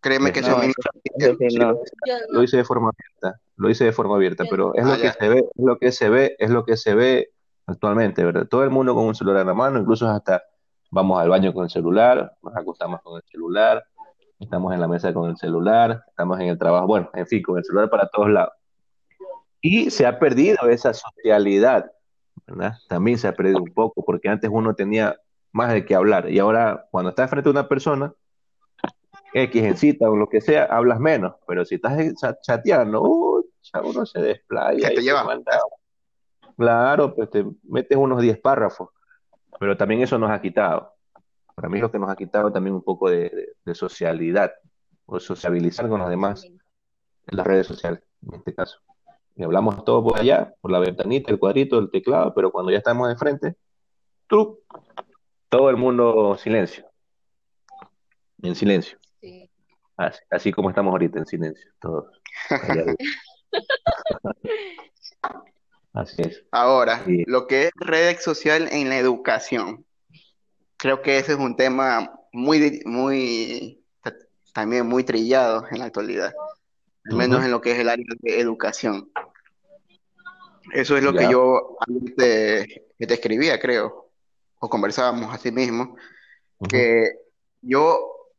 [0.00, 0.60] Créeme que no,
[2.28, 5.10] Lo hice de forma abierta, lo hice de forma abierta, pero es lo ah, que
[5.10, 7.30] se ve, es lo que se ve, es lo que se ve
[7.66, 8.46] actualmente, ¿verdad?
[8.46, 10.42] Todo el mundo con un celular en la mano, incluso hasta
[10.90, 13.82] vamos al baño con el celular, nos acostamos con el celular,
[14.38, 17.56] estamos en la mesa con el celular, estamos en el trabajo, bueno, en fin, con
[17.56, 18.52] el celular para todos lados.
[19.66, 21.90] Y se ha perdido esa socialidad,
[22.46, 22.74] ¿verdad?
[22.86, 25.16] También se ha perdido un poco, porque antes uno tenía
[25.52, 28.12] más de qué hablar, y ahora cuando estás frente a una persona,
[29.32, 31.96] X en cita o lo que sea, hablas menos, pero si estás
[32.42, 33.42] chateando, uh,
[33.84, 34.88] uno se desplaya.
[34.90, 35.26] te lleva?
[36.58, 38.90] Claro, pues te metes unos 10 párrafos,
[39.58, 40.92] pero también eso nos ha quitado.
[41.54, 44.52] Para mí lo que nos ha quitado también un poco de, socialidad
[45.06, 46.60] o sociabilizar con los demás en
[47.34, 48.78] las redes sociales, en este caso.
[49.36, 52.78] Y hablamos todo por allá, por la ventanita, el cuadrito, el teclado, pero cuando ya
[52.78, 53.56] estamos de frente,
[54.26, 54.60] tú,
[55.48, 56.86] todo el mundo silencio.
[58.42, 58.98] En silencio.
[60.28, 62.20] Así, como estamos ahorita en silencio, todos.
[65.92, 66.44] Así es.
[66.50, 69.86] Ahora, lo que es red social en la educación.
[70.76, 73.84] Creo que ese es un tema muy, muy,
[74.52, 76.32] también muy trillado en la actualidad,
[77.10, 79.10] al menos en lo que es el área de educación.
[80.72, 81.76] Eso es lo que yo
[82.16, 84.10] te, te escribía, creo,
[84.58, 85.96] o conversábamos así mismo,
[86.68, 87.10] que
[87.60, 88.30] yo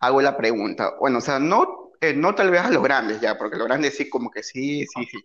[0.00, 0.94] hago la pregunta.
[0.98, 3.96] Bueno, o sea, no, eh, no tal vez a los grandes ya, porque los grandes
[3.96, 5.18] sí, como que sí, sí, sí.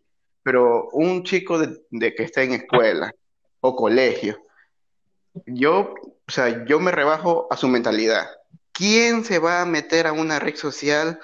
[0.43, 3.13] Pero un chico de, de que está en escuela
[3.61, 4.45] o colegio,
[5.45, 5.93] yo,
[6.27, 8.27] o sea, yo me rebajo a su mentalidad.
[8.73, 11.19] ¿Quién se va a meter a una red social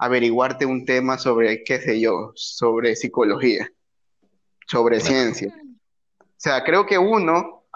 [0.00, 3.70] averiguarte un tema sobre, qué sé yo, sobre psicología,
[4.66, 5.54] sobre ciencia?
[6.18, 7.66] O sea, creo que uno,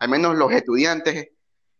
[0.00, 1.28] al menos los estudiantes,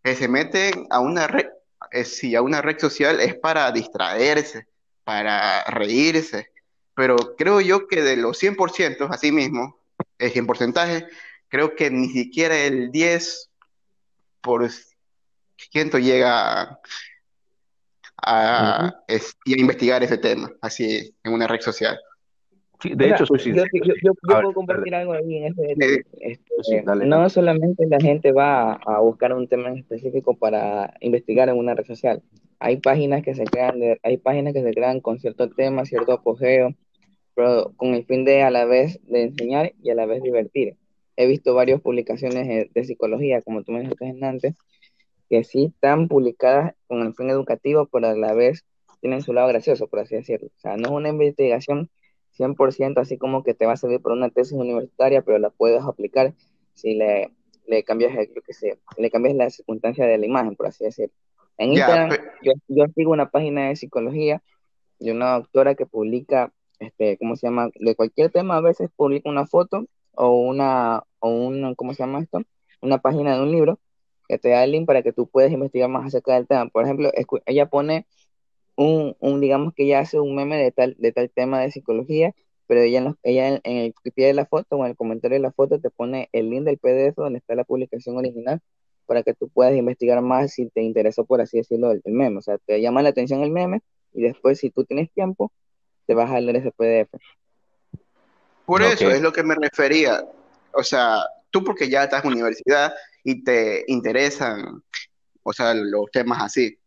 [0.03, 1.47] que se meten a una red,
[1.91, 4.67] eh, si a una red social es para distraerse,
[5.05, 6.51] para reírse,
[6.95, 9.81] pero creo yo que de los 100%, así mismo,
[10.19, 11.09] el 100%,
[11.49, 13.51] creo que ni siquiera el 10
[18.17, 21.99] por ciento llega a, investigar ese tema, así en una red social.
[22.83, 28.75] de hecho, yo, puedo compartir algo ahí en ese este, no solamente la gente va
[28.75, 32.23] a, buscar un tema específico para investigar en una red social.
[32.61, 36.75] Hay páginas que se crean, hay páginas que se crean con cierto tema, cierto apogeo,
[37.35, 40.77] pero con el fin de a la vez de enseñar y a la vez divertir.
[41.17, 44.55] He visto varias publicaciones de psicología, como tú me dijiste antes,
[45.29, 48.65] que sí están publicadas con el fin educativo, pero a la vez
[49.01, 50.49] tienen su lado gracioso, por así decirlo.
[50.49, 51.91] O sea, no es una investigación
[52.39, 55.83] 100% así como que te va a servir para una tesis universitaria, pero la puedes
[55.83, 56.35] aplicar
[56.75, 57.31] si le,
[57.67, 61.15] le cambias, lo que sea, le cambias la circunstancia de la imagen, por así decirlo.
[61.57, 64.43] En Instagram, yo, yo, sigo una página de psicología
[64.99, 67.71] de una doctora que publica, este, ¿cómo se llama?
[67.77, 72.21] De cualquier tema, a veces publica una foto o una, o un, ¿cómo se llama
[72.21, 72.43] esto?
[72.81, 73.79] Una página de un libro
[74.29, 76.69] que te da el link para que tú puedas investigar más acerca del tema.
[76.69, 77.11] Por ejemplo,
[77.47, 78.07] ella pone
[78.77, 82.35] un, un, digamos que ella hace un meme de tal, de tal tema de psicología,
[82.67, 85.43] pero ella, en, ella en, el pie de la foto o en el comentario de
[85.43, 88.61] la foto te pone el link del PDF donde está la publicación original
[89.07, 92.39] para que tú puedas investigar más si te interesó, por así decirlo, el, meme.
[92.39, 93.83] O sea, te llama la atención el meme
[94.15, 95.53] y después, si tú tienes tiempo,
[96.07, 97.11] te vas a leer ese PDF.
[98.65, 100.25] Por eso es lo que me refería.
[100.73, 101.19] O sea,
[101.51, 104.83] tú porque ya estás en universidad y te interesan,
[105.43, 106.79] o sea, los temas así.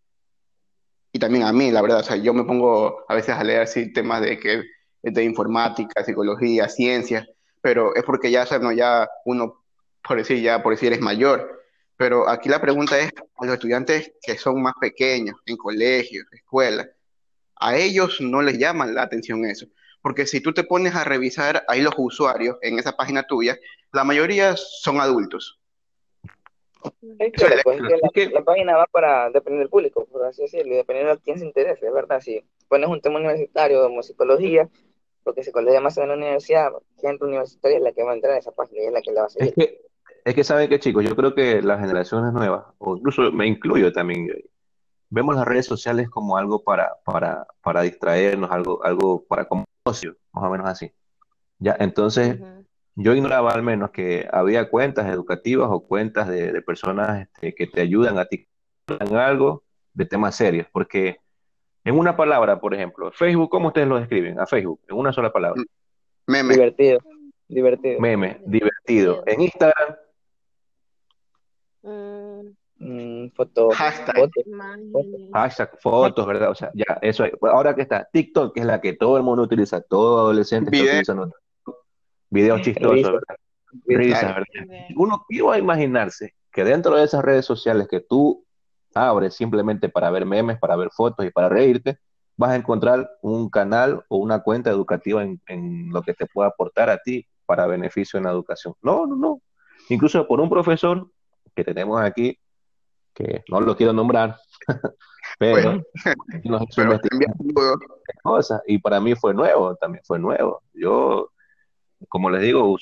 [1.11, 3.61] Y también a mí, la verdad, o sea, yo me pongo a veces a leer
[3.61, 4.63] así temas de que
[5.01, 7.27] de informática, psicología, ciencias,
[7.61, 9.63] pero es porque ya, o ya uno,
[10.07, 11.63] por decir, ya por decir, es mayor.
[11.97, 16.87] Pero aquí la pregunta es, a los estudiantes que son más pequeños, en colegios, escuelas,
[17.55, 19.65] a ellos no les llaman la atención eso.
[20.01, 23.57] Porque si tú te pones a revisar ahí los usuarios en esa página tuya,
[23.91, 25.56] la mayoría son adultos.
[27.63, 27.81] Pues,
[28.31, 31.45] la, página va para depender del público, por así decirlo, y depender de quién se
[31.45, 32.21] interese, ¿verdad?
[32.21, 34.69] Si pones un tema universitario como psicología,
[35.23, 38.37] porque psicología más en la universidad, gente universitaria es la que va a entrar a
[38.37, 39.49] esa página y es la que la va a seguir.
[39.49, 39.81] Es que,
[40.25, 43.91] es que saben que chicos, yo creo que las generaciones nuevas, o incluso me incluyo
[43.91, 44.29] también,
[45.09, 50.03] vemos las redes sociales como algo para, para, para distraernos, algo, algo para como más
[50.33, 50.91] o menos así.
[51.59, 52.39] Ya, entonces,
[52.99, 57.81] yo ignoraba al menos que había cuentas educativas o cuentas de, personas este, que te
[57.81, 58.47] ayudan a ti
[58.87, 61.19] en algo de temas serios, porque
[61.83, 64.39] en una palabra, por ejemplo, Facebook, ¿cómo ustedes lo describen?
[64.39, 65.61] A Facebook, en una sola palabra.
[66.25, 66.55] Meme.
[66.55, 66.99] Divertido.
[67.47, 67.99] Divertido.
[67.99, 69.23] Meme, divertido.
[69.27, 69.95] En Instagram.
[71.83, 72.57] Mm.
[72.79, 74.29] Mm, foto, hashtag.
[75.33, 76.49] Hashtag, fotos, ¿verdad?
[76.49, 79.43] O sea, ya, eso Ahora que está TikTok, que es la que todo el mundo
[79.43, 81.13] utiliza, todo adolescente utiliza
[82.29, 83.21] videos chistosos,
[83.85, 84.43] ¿verdad?
[84.95, 88.45] Uno iba a imaginarse que dentro de esas redes sociales que tú
[88.93, 91.99] abres simplemente para ver memes, para ver fotos y para reírte,
[92.35, 96.49] vas a encontrar un canal o una cuenta educativa en, en lo que te pueda
[96.49, 98.75] aportar a ti para beneficio en la educación.
[98.81, 99.41] No, no, no.
[99.89, 101.09] Incluso por un profesor
[101.55, 102.37] que tenemos aquí,
[103.13, 104.37] que no lo quiero nombrar,
[105.39, 105.81] pero,
[106.43, 106.63] nos
[108.23, 110.61] cosas y para mí fue nuevo, también fue nuevo.
[110.73, 111.31] Yo,
[112.09, 112.77] como les digo,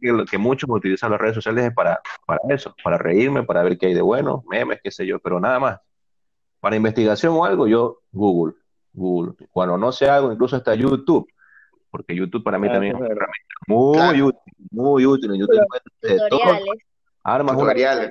[0.00, 3.86] que, que, muchos utilizan las redes sociales para, para eso, para reírme, para ver qué
[3.86, 5.80] hay de bueno, memes, qué sé yo, pero nada más.
[6.60, 8.54] Para investigación o algo, yo Google,
[8.92, 9.34] Google.
[9.52, 11.28] Cuando no sé algo, incluso hasta YouTube,
[11.90, 15.34] porque YouTube para mí también es una herramienta muy útil, muy útil.
[15.34, 15.60] En YouTube
[17.22, 18.08] Armas tutoriales.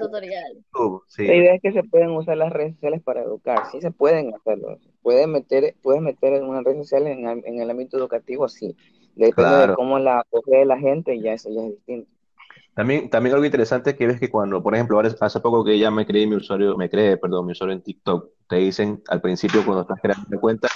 [1.18, 4.34] La idea es que se pueden usar las redes sociales para educar, sí se pueden
[4.36, 4.78] hacerlo.
[5.02, 8.76] Puedes meter, puedes meter en una red social en, en el ámbito educativo, sí.
[9.16, 12.10] Depende de cómo la acoge la gente, ya eso ya es distinto.
[12.74, 15.90] También, también algo interesante es que ves que cuando, por ejemplo, hace poco que ya
[15.90, 19.64] me creé mi usuario, me creé, perdón, mi usuario en TikTok, te dicen al principio
[19.64, 20.68] cuando estás creando una cuenta,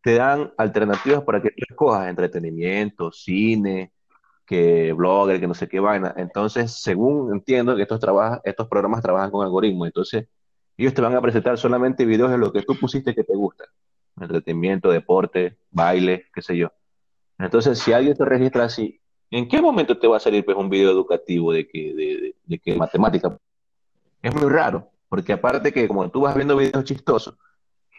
[0.00, 3.92] te dan alternativas para que tú escojas entretenimiento, cine,
[4.46, 6.14] que blogger, que no sé qué vaina.
[6.16, 10.28] Entonces, según entiendo que estos, trabaja, estos programas trabajan con algoritmos, entonces
[10.76, 13.64] ellos te van a presentar solamente videos de lo que tú pusiste que te gusta.
[14.20, 16.70] Entretenimiento, deporte, baile, qué sé yo.
[17.38, 20.70] Entonces, si alguien te registra así, ¿en qué momento te va a salir pues, un
[20.70, 23.36] video educativo de que, de, de que matemática?
[24.22, 27.36] Es muy raro, porque aparte que como tú vas viendo videos chistosos,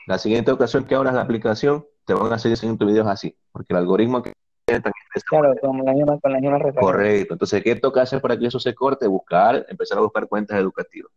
[0.07, 3.73] la siguiente ocasión que abras la aplicación, te van a seguir siguiendo videos así, porque
[3.73, 4.33] el algoritmo que
[5.29, 7.33] Claro, con las mismas, con Correcto.
[7.33, 9.07] Entonces, ¿qué toca hacer para que eso se corte?
[9.07, 11.11] Buscar, empezar a buscar cuentas educativas.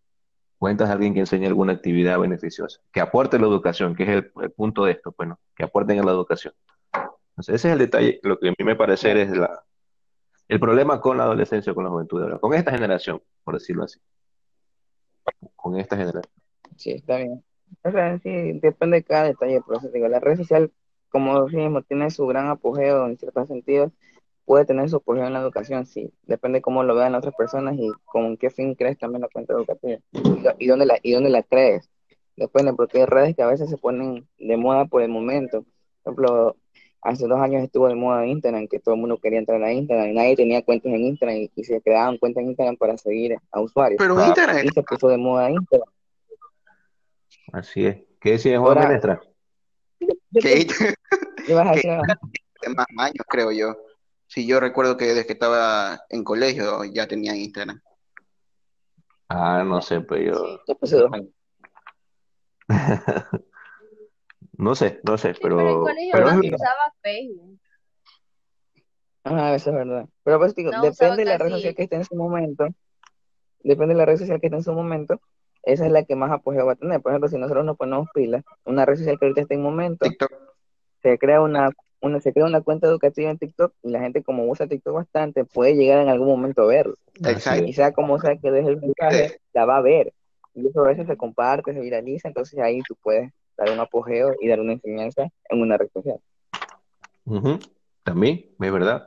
[0.59, 4.51] Cuentas de alguien que enseñe alguna actividad beneficiosa, que aporte la educación, que es el,
[4.51, 6.53] punto de esto, bueno, que aporten a la educación.
[7.39, 9.65] Entonces, ese es el detalle, lo que a mí me parece es la,
[10.49, 14.01] el problema con la adolescencia, con la juventud ahora, con esta generación, por decirlo así.
[15.55, 16.33] Con esta generación.
[16.77, 17.45] Sí, está bien.
[17.85, 20.73] O sea, sí, depende de cada detalle, pero digo, la red social
[21.11, 23.93] como decimos, tiene su gran apogeo en ciertos sentidos,
[24.45, 27.91] puede tener su apogeo en la educación, sí, depende cómo lo vean otras personas y
[28.07, 29.99] con qué fin crees también la cuenta educativa
[30.59, 31.91] y, dónde la, y dónde la crees.
[32.37, 35.65] Depende, porque hay redes que a veces se ponen de moda por el momento.
[36.05, 36.57] Por ejemplo,
[37.03, 40.09] hace dos años estuvo de moda Instagram, que todo el mundo quería entrar a Instagram
[40.09, 43.61] y nadie tenía cuentas en Instagram y, se creaban cuentas en Instagram para seguir a
[43.61, 43.99] usuarios.
[43.99, 44.67] Pero Instagram.
[44.67, 45.89] Y se puso de moda Instagram.
[47.53, 47.97] Así es.
[48.21, 49.21] ¿Qué decía Juan Menestra?
[50.41, 50.67] ¿Qué?
[52.75, 53.77] más años, creo yo.
[54.27, 57.81] Si yo recuerdo que desde que estaba en colegio ya tenía Instagram.
[59.29, 60.61] Ah, no sé, pero yo.
[60.67, 61.31] dos años.
[64.59, 65.57] no sé, no sé, pero.
[65.57, 67.59] pero en colegio pero no usaba Facebook.
[69.25, 70.07] Ah, eso es verdad.
[70.23, 72.69] Pero pues digo, depende de la red social que esté en su momento.
[73.63, 75.21] Depende de la red social que esté en su momento
[75.69, 77.01] esa es la que más apoyo va a tener.
[77.01, 80.07] Por ejemplo, si nosotros nos ponemos pilas, una red social que ahorita está en momento,
[81.03, 84.47] se crea una, una, se crea una cuenta educativa en TikTok y la gente como
[84.47, 86.95] usa TikTok bastante puede llegar en algún momento a verlo.
[87.23, 87.65] Exacto.
[87.65, 90.13] Y sea como sea que deje el mensaje, la va a ver.
[90.55, 94.35] Y eso a veces se comparte, se viraliza, entonces ahí tú puedes dar un apogeo
[94.41, 96.19] y dar una enseñanza en una red social.
[98.05, 99.05] También, es verdad.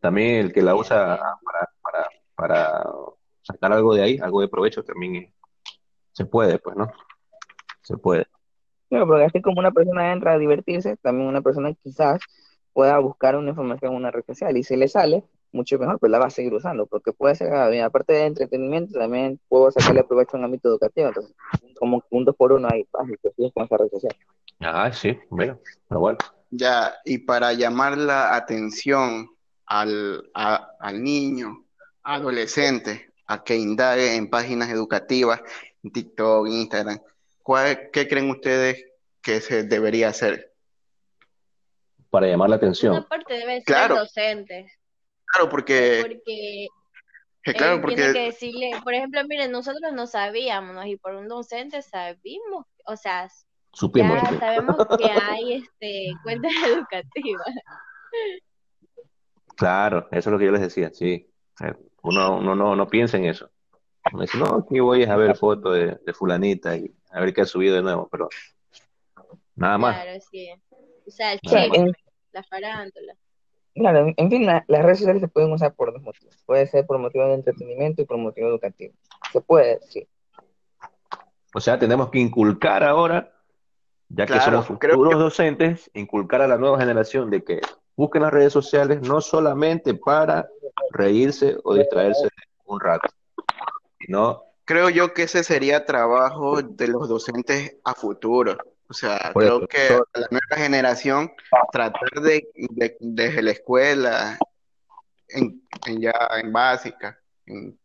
[0.00, 2.90] También el que la usa para, para, para
[3.42, 5.32] sacar algo de ahí, algo de provecho, también es,
[6.12, 6.90] se puede, pues, ¿no?
[7.82, 8.26] Se puede.
[8.88, 12.20] Claro, porque así como una persona entra a divertirse, también una persona quizás
[12.72, 16.10] pueda buscar una información en una red social y si le sale, mucho mejor, pues
[16.10, 20.04] la va a seguir usando, porque puede ser, ah, aparte de entretenimiento, también puedo sacarle
[20.04, 21.34] provecho en ámbito educativo, entonces,
[21.78, 23.18] como puntos por uno ahí, fácil,
[23.52, 24.16] con esa red social.
[24.60, 26.18] Ah, sí, bueno, pero bueno.
[26.50, 29.28] Ya, y para llamar la atención
[29.66, 31.64] al, al niño,
[32.02, 35.40] adolescente, a que indague en páginas educativas
[35.90, 37.00] TikTok, Instagram.
[37.92, 38.84] ¿Qué creen ustedes
[39.20, 40.52] que se debería hacer?
[42.10, 42.92] Para llamar la atención.
[42.92, 43.96] Una parte debe ser claro.
[43.96, 44.70] docentes.
[45.32, 46.00] Claro, porque...
[46.02, 46.68] Porque
[47.56, 47.96] claro, porque...
[47.96, 52.96] Tiene que decirle, por ejemplo, miren, nosotros no sabíamos, y por un docente sabimos, o
[52.96, 53.28] sea,
[53.72, 54.20] Supimos.
[54.22, 57.54] ya sabemos que hay este cuentas educativas.
[59.56, 61.28] Claro, eso es lo que yo les decía, sí.
[62.02, 63.50] Uno, uno no, no piensa en eso.
[64.12, 67.46] Me dice, no, aquí voy a ver fotos de, fulanita y a ver qué ha
[67.46, 68.28] subido de nuevo, pero
[69.54, 70.02] nada más.
[70.02, 70.50] Claro, sí.
[71.06, 71.94] O sea, el chip,
[72.32, 73.14] la farándula.
[73.74, 76.36] Claro, en fin, las redes sociales se pueden usar por dos motivos.
[76.44, 78.92] Puede ser por motivo de entretenimiento y por motivo educativo.
[79.32, 80.06] Se puede, sí.
[81.54, 83.32] O sea, tenemos que inculcar ahora,
[84.08, 87.60] ya que somos futuros docentes, inculcar a la nueva generación de que
[87.96, 90.48] busquen las redes sociales no solamente para
[90.90, 92.28] reírse o distraerse
[92.64, 93.08] un rato,
[94.08, 94.42] ¿no?
[94.64, 98.56] Creo yo que ese sería trabajo de los docentes a futuro.
[98.92, 101.32] O sea, creo que la nueva generación
[101.72, 102.46] tratar de,
[103.00, 104.38] desde la escuela,
[105.30, 105.62] en,
[105.98, 107.80] ya en básica, en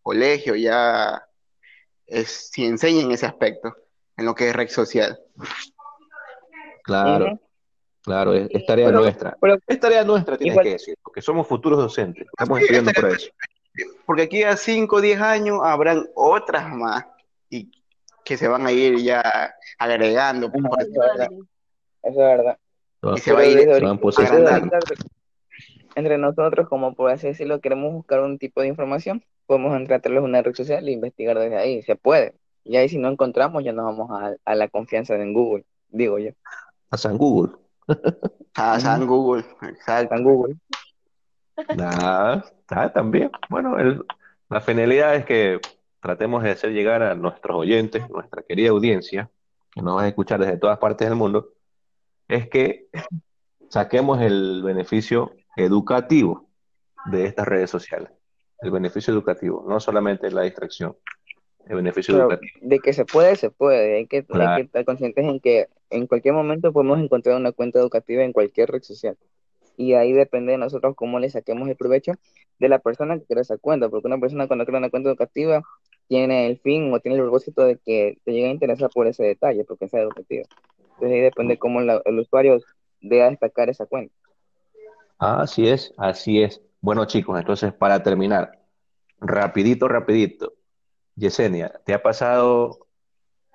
[0.00, 1.20] colegio, ya
[2.06, 3.74] es, si enseñan ese aspecto
[4.16, 5.18] en lo que es red social.
[6.84, 7.40] Claro,
[8.02, 9.36] claro, es, tarea nuestra.
[9.66, 13.28] es tarea nuestra, tienes que decir, porque somos futuros docentes, estamos estudiando por eso
[14.06, 17.04] porque aquí a 5 o 10 años habrán otras más
[17.50, 17.70] y
[18.28, 20.52] que se van a ir ya agregando.
[20.54, 21.28] Eso es verdad.
[22.02, 22.58] es verdad.
[23.16, 23.66] Y se va a ir
[25.94, 30.20] Entre nosotros, como por así decirlo, queremos buscar un tipo de información, podemos entrar a
[30.20, 31.82] una red social e investigar desde ahí.
[31.82, 32.34] Se puede.
[32.64, 34.10] Y ahí si no encontramos, ya nos vamos
[34.44, 36.32] a, la confianza en Google, digo yo.
[36.90, 37.54] A San Google.
[38.56, 40.14] a San Google, exacto.
[40.14, 40.56] San Google.
[41.78, 43.30] Nada, ah, también.
[43.48, 43.74] Bueno,
[44.50, 45.60] la finalidad es que
[46.00, 49.30] tratemos de hacer llegar a nuestros oyentes, nuestra querida audiencia,
[49.72, 51.50] que nos va a escuchar desde todas partes del mundo,
[52.28, 52.88] es que
[53.68, 56.48] saquemos el beneficio educativo
[57.06, 58.10] de estas redes sociales.
[58.60, 60.96] El beneficio educativo, no solamente la distracción.
[61.66, 62.58] el beneficio educativo.
[62.62, 63.96] De que se puede, se puede.
[63.96, 67.78] Hay que, hay que estar conscientes en que en cualquier momento podemos encontrar una cuenta
[67.78, 69.16] educativa en cualquier red social.
[69.78, 72.12] Y ahí depende de nosotros cómo le saquemos el provecho
[72.58, 75.62] de la persona que crea esa cuenta, porque una persona cuando crea una cuenta educativa
[76.08, 79.22] tiene el fin o tiene el propósito de que te llegue a interesar por ese
[79.22, 80.42] detalle, porque es educativa.
[80.80, 82.58] Entonces ahí depende cómo el usuario
[83.00, 84.12] deba destacar esa cuenta.
[85.16, 86.60] Así es, así es.
[86.80, 88.58] Bueno chicos, entonces para terminar,
[89.20, 90.54] rapidito, rapidito.
[91.14, 92.88] Yesenia, ¿te ha pasado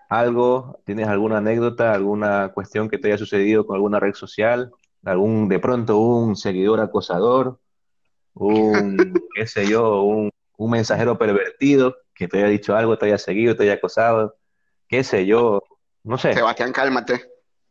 [0.08, 0.80] algo?
[0.86, 4.72] ¿Tienes alguna anécdota, alguna cuestión que te haya sucedido con alguna red social?
[5.04, 7.60] ¿Algún, de pronto, un seguidor acosador?
[8.34, 8.98] ¿Un,
[9.36, 13.56] qué sé yo, un, un mensajero pervertido que te haya dicho algo, te haya seguido,
[13.56, 14.36] te haya acosado?
[14.88, 15.62] ¿Qué sé yo?
[16.04, 16.34] No sé.
[16.34, 17.22] Sebastián, cálmate.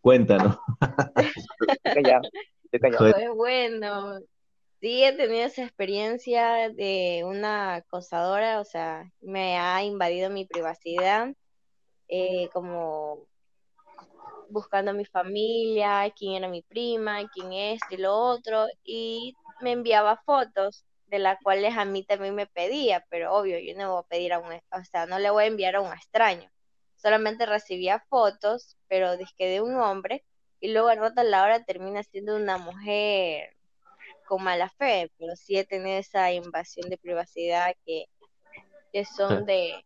[0.00, 0.58] Cuéntanos.
[2.70, 4.18] Pues bueno,
[4.80, 11.34] sí he tenido esa experiencia de una acosadora, o sea, me ha invadido mi privacidad,
[12.08, 13.26] eh, como
[14.52, 19.72] buscando a mi familia, quién era mi prima, quién es y lo otro, y me
[19.72, 24.00] enviaba fotos de las cuales a mí también me pedía, pero obvio, yo no voy
[24.00, 26.50] a pedir a un, o sea, no le voy a enviar a un extraño.
[26.96, 30.24] Solamente recibía fotos, pero que de un hombre,
[30.60, 33.56] y luego al rato a la hora termina siendo una mujer
[34.26, 38.06] con mala fe, pero sí he tenido esa invasión de privacidad que,
[38.92, 39.84] que son de...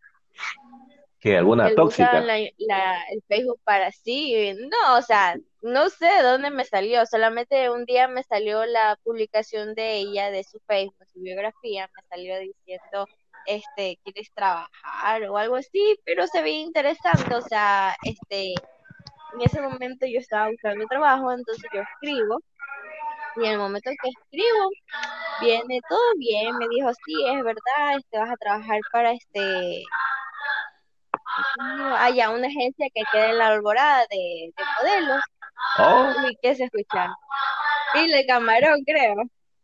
[1.21, 2.19] que alguna tóxica.
[2.19, 7.85] el Facebook para sí, no, o sea, no sé de dónde me salió, solamente un
[7.85, 13.09] día me salió la publicación de ella, de su Facebook, su biografía, me salió diciendo
[13.47, 18.55] este, quieres trabajar o algo así, pero se ve interesante, o sea, este,
[19.35, 22.41] en ese momento yo estaba buscando trabajo, entonces yo escribo,
[23.37, 24.71] y en el momento que escribo,
[25.41, 29.85] viene todo bien, me dijo, sí, es verdad, este, vas a trabajar para este,
[31.99, 35.22] allá una agencia que queda en la alborada de, modelos.
[35.78, 36.12] Oh.
[36.28, 37.14] ¿Y qué se escucha?
[37.95, 39.16] Y el camarón, creo.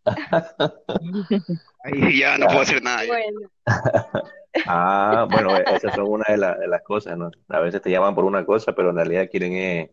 [1.84, 3.02] Ahí ya no puedo hacer nada.
[4.66, 7.30] ah, bueno, e-, esas son una de, de, las cosas, ¿no?
[7.48, 9.92] A veces te llaman por una cosa, pero en realidad quieren eh,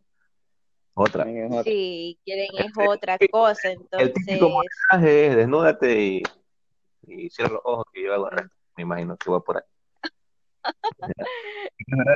[0.94, 1.26] otra.
[1.64, 4.10] Sí, quieren es otra cosa, entonces...
[4.10, 6.24] El típico mensaje es desnúdate y,
[7.08, 8.30] y cierra los ojos que yo hago
[8.76, 9.64] Me imagino que va por ahí.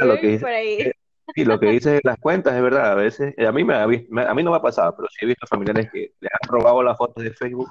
[0.01, 0.93] Lo que dice,
[1.33, 2.91] Sí, lo que dices las cuentas es verdad.
[2.91, 5.47] A veces, a mí, me, a mí no me ha pasado, pero sí he visto
[5.47, 7.69] familiares que le han robado las fotos de Facebook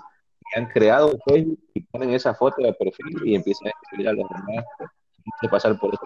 [0.55, 4.29] han creado Facebook y ponen esa foto de perfil y empiezan a escribir a los
[4.29, 4.65] demás
[5.41, 6.03] y pasar por eso.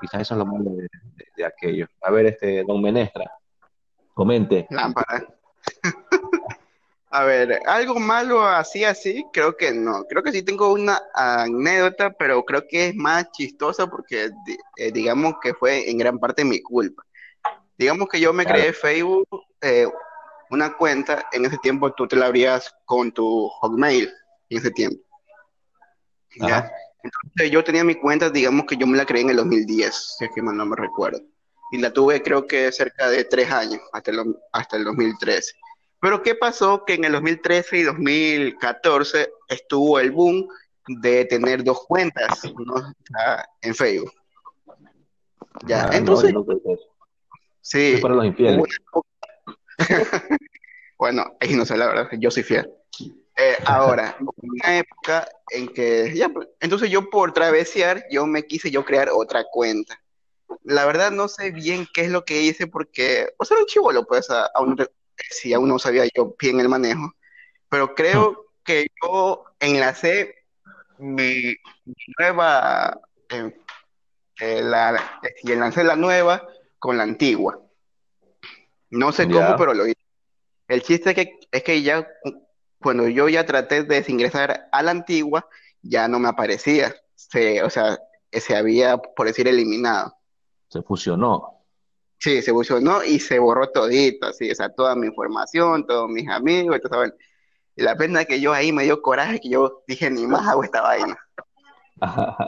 [0.00, 0.70] Quizás eso es lo malo
[1.36, 1.86] de, aquello.
[2.02, 3.30] A ver, este, don Menestra,
[4.14, 4.66] comente.
[4.70, 5.26] Lámpara.
[7.14, 10.02] a ver, algo malo así, así, creo que no.
[10.08, 14.30] Creo que sí tengo una anécdota, pero creo que es más chistosa porque
[14.76, 17.04] eh, digamos que fue en gran parte mi culpa.
[17.78, 19.28] Digamos que yo me creé Facebook
[19.60, 19.86] eh,
[20.50, 24.12] una cuenta, en ese tiempo tú te la abrías con tu Hotmail,
[24.48, 25.00] en ese tiempo.
[26.32, 30.24] Entonces yo tenía mi cuenta, digamos que yo me la creé en el 2010, si
[30.24, 31.20] es que mal no me recuerdo.
[31.70, 35.54] Y la tuve creo que cerca de tres años, hasta el, hasta el 2013.
[36.04, 36.84] Pero ¿qué pasó?
[36.84, 40.46] Que en el 2013 y 2014 estuvo el boom
[40.86, 42.42] de tener dos cuentas
[43.62, 44.12] en Facebook.
[45.66, 46.34] Ya, ah, entonces...
[47.62, 48.62] sí, para los infieles.
[50.98, 52.70] bueno, y no sé, la verdad, yo soy fiel.
[53.38, 56.30] Eh, ahora, una época en que, ya,
[56.60, 59.98] entonces yo por travesear, yo me quise yo crear otra cuenta.
[60.64, 63.68] La verdad no sé bien qué es lo que hice porque, o sea, era un
[63.68, 64.76] chivolo, pues, aún,
[65.30, 67.12] si aún no sabía yo bien el manejo,
[67.68, 70.34] pero creo que yo enlacé
[70.98, 71.54] mi,
[72.18, 73.56] nueva, eh,
[74.40, 76.46] eh, la, y enlacé la nueva
[76.78, 77.60] con la antigua.
[78.90, 79.98] No sé cómo, pero lo hice.
[80.68, 82.08] El chiste es que, es que ya,
[82.80, 85.48] cuando yo ya traté de desingresar a la antigua,
[85.82, 86.94] ya no me aparecía.
[87.14, 87.98] Se, o sea,
[88.30, 90.16] se había, por decir, eliminado.
[90.68, 91.53] Se fusionó.
[92.18, 96.28] Sí, se fusionó y se borró todito, así, o sea, toda mi información, todos mis
[96.28, 96.80] amigos,
[97.76, 100.64] y la pena que yo ahí me dio coraje que yo dije, ni más hago
[100.64, 101.18] esta vaina.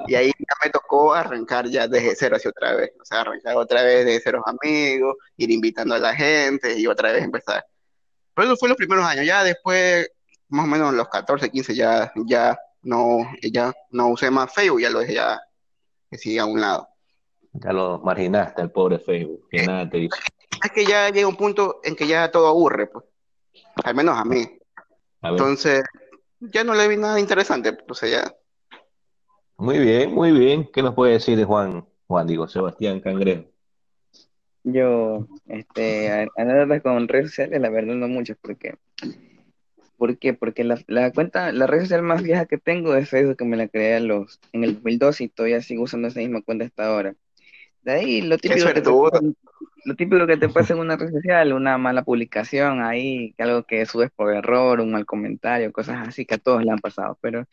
[0.06, 2.90] Y ahí ya me tocó arrancar ya desde cero hacia otra vez.
[3.00, 7.12] O sea, arrancar otra vez de cero amigos, ir invitando a la gente y otra
[7.12, 7.64] vez empezar.
[8.34, 9.24] Pero eso fue los primeros años.
[9.24, 10.08] Ya después,
[10.48, 14.90] más o menos los 14, 15, ya, ya no, ya no usé más Facebook, ya
[14.90, 15.40] lo dejé ya
[16.10, 16.88] que sigue a un lado.
[17.60, 20.16] Ya lo marginaste al pobre Facebook, que nada te dice.
[20.64, 23.04] Es que ya llega un punto en que ya todo aburre, pues.
[23.84, 24.46] Al menos a mí.
[25.22, 25.82] Entonces,
[26.40, 28.32] ya no le vi nada interesante, pues ya
[29.56, 30.68] Muy bien, muy bien.
[30.72, 33.44] ¿Qué nos puede decir de Juan, Juan, digo, Sebastián Cangrejo?
[34.64, 38.74] Yo, este, a- anécdotas con redes sociales, la verdad no muchas, porque,
[39.96, 40.34] ¿por qué?
[40.34, 43.56] Porque la, la cuenta, la red social más vieja que tengo es Facebook, que me
[43.56, 46.86] la creé en los, en el 2012 y todavía sigo usando esa misma cuenta hasta
[46.86, 47.14] ahora.
[47.86, 51.52] De ahí lo típico que te lo típico que te pasa en una red social,
[51.52, 56.26] una mala publicación ahí, que algo que subes por error, un mal comentario, cosas así
[56.26, 57.46] que a todos le han pasado, pero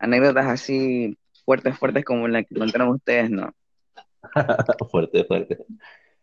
[0.00, 3.54] anécdotas así fuertes, fuertes como la que contaron ustedes, no.
[4.90, 5.58] Fuerte, fuerte.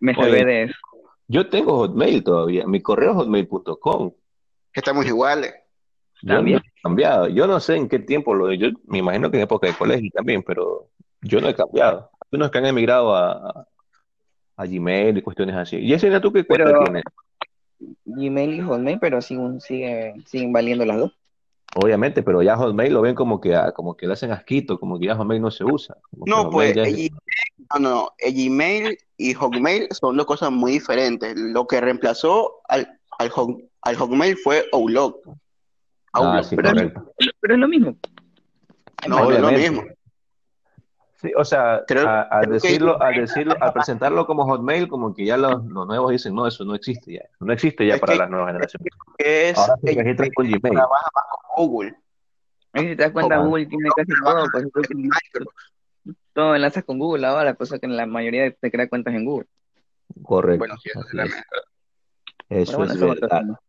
[0.01, 0.76] Me salvé de eso.
[1.30, 2.68] yo tengo Hotmail todavía.
[2.68, 4.12] Mi correo es hotmail.com.
[4.74, 5.53] Que estamos iguales.
[6.22, 6.58] Yo no También.
[6.60, 7.30] he cambiado.
[7.30, 10.12] Yo no sé en qué tiempo lo Yo me imagino que en época de colegio
[10.14, 10.89] también, pero
[11.22, 12.12] yo no he cambiado.
[12.36, 13.67] Unos que han emigrado a,
[14.57, 15.77] a Gmail y cuestiones así.
[15.77, 17.03] ¿Y ese tú qué cuenta Pero tienes?
[18.05, 21.11] Gmail y Hotmail, pero siguen, siguen, siguen valiendo las dos.
[21.75, 24.97] Obviamente, pero ya Hotmail lo ven como que, ah, como que le hacen asquito, como
[24.97, 25.97] que ya Hotmail no se usa.
[26.25, 27.11] No, pues el,
[27.73, 31.36] no, no, el Gmail y Hotmail son dos cosas muy diferentes.
[31.38, 35.19] Lo que reemplazó al, al, Hot- al Hotmail fue Outlook.
[36.13, 37.97] Ah, sí, Pero, es lo mismo.
[39.09, 39.83] No, no es lo mismo.
[41.26, 44.88] Sí, o sea, Creo- a- al creo que- decirlo, al decirlo, al presentarlo como Hotmail,
[44.88, 47.21] como que ya los, los nuevos dicen, no, eso no existe ya.
[47.39, 48.93] No existe ya Es para que- las nuevas generaciones.
[49.17, 50.61] Que es Ahora se registran con Gmail.
[50.76, 51.23] trabaja más
[51.55, 51.95] con Google.
[52.76, 53.39] Si te das cuenta, Ah.
[53.39, 54.88] Google tiene casi todo, pues
[56.34, 59.47] todo enlazas con Google ahora, cosa que la mayoría te crea cuentas en Google.
[60.23, 60.59] Correcto.
[60.59, 61.39] Bueno, sí, eso es la verdad.
[62.49, 63.39] Eso Pero bueno, es eso es otro verdad.
[63.39, 63.59] tema.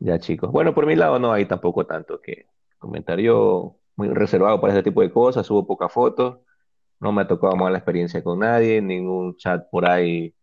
[0.00, 0.50] Ya, chicos.
[0.52, 2.46] Bueno, por mi lado no hay tampoco tanto que
[2.78, 3.18] comentar.
[3.18, 6.38] Yo muy reservado para ese tipo de cosas, subo pocas fotos,
[7.00, 10.34] no me ha tocado mala experiencia con nadie, ningún chat por ahí.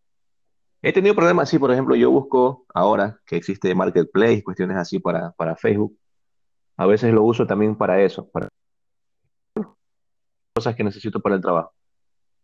[0.83, 5.31] He tenido problemas así, por ejemplo, yo busco ahora que existe Marketplace, cuestiones así para,
[5.31, 5.97] para Facebook.
[6.77, 8.47] A veces lo uso también para eso, para
[10.53, 11.73] cosas que necesito para el trabajo.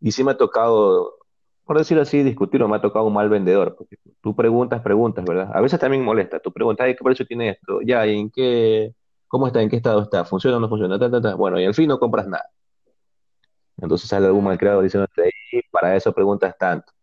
[0.01, 1.13] Y sí me ha tocado,
[1.63, 5.23] por decir así, discutir o me ha tocado un mal vendedor, porque tú preguntas, preguntas,
[5.25, 5.51] ¿verdad?
[5.53, 6.39] A veces también molesta.
[6.39, 7.81] Tú preguntas, "Ay, ¿qué precio tiene esto?
[7.85, 8.95] Ya, ¿y en qué,
[9.33, 9.63] cómo está?
[9.63, 10.23] ¿En qué estado está?
[10.25, 10.99] ¿Funciona o no funciona?
[10.99, 11.33] Ta, ta, ta.
[11.33, 12.45] Bueno, y al fin no compras nada.
[13.81, 16.93] Entonces sale algún malcriado diciéndote, "Ey, para eso preguntas tanto,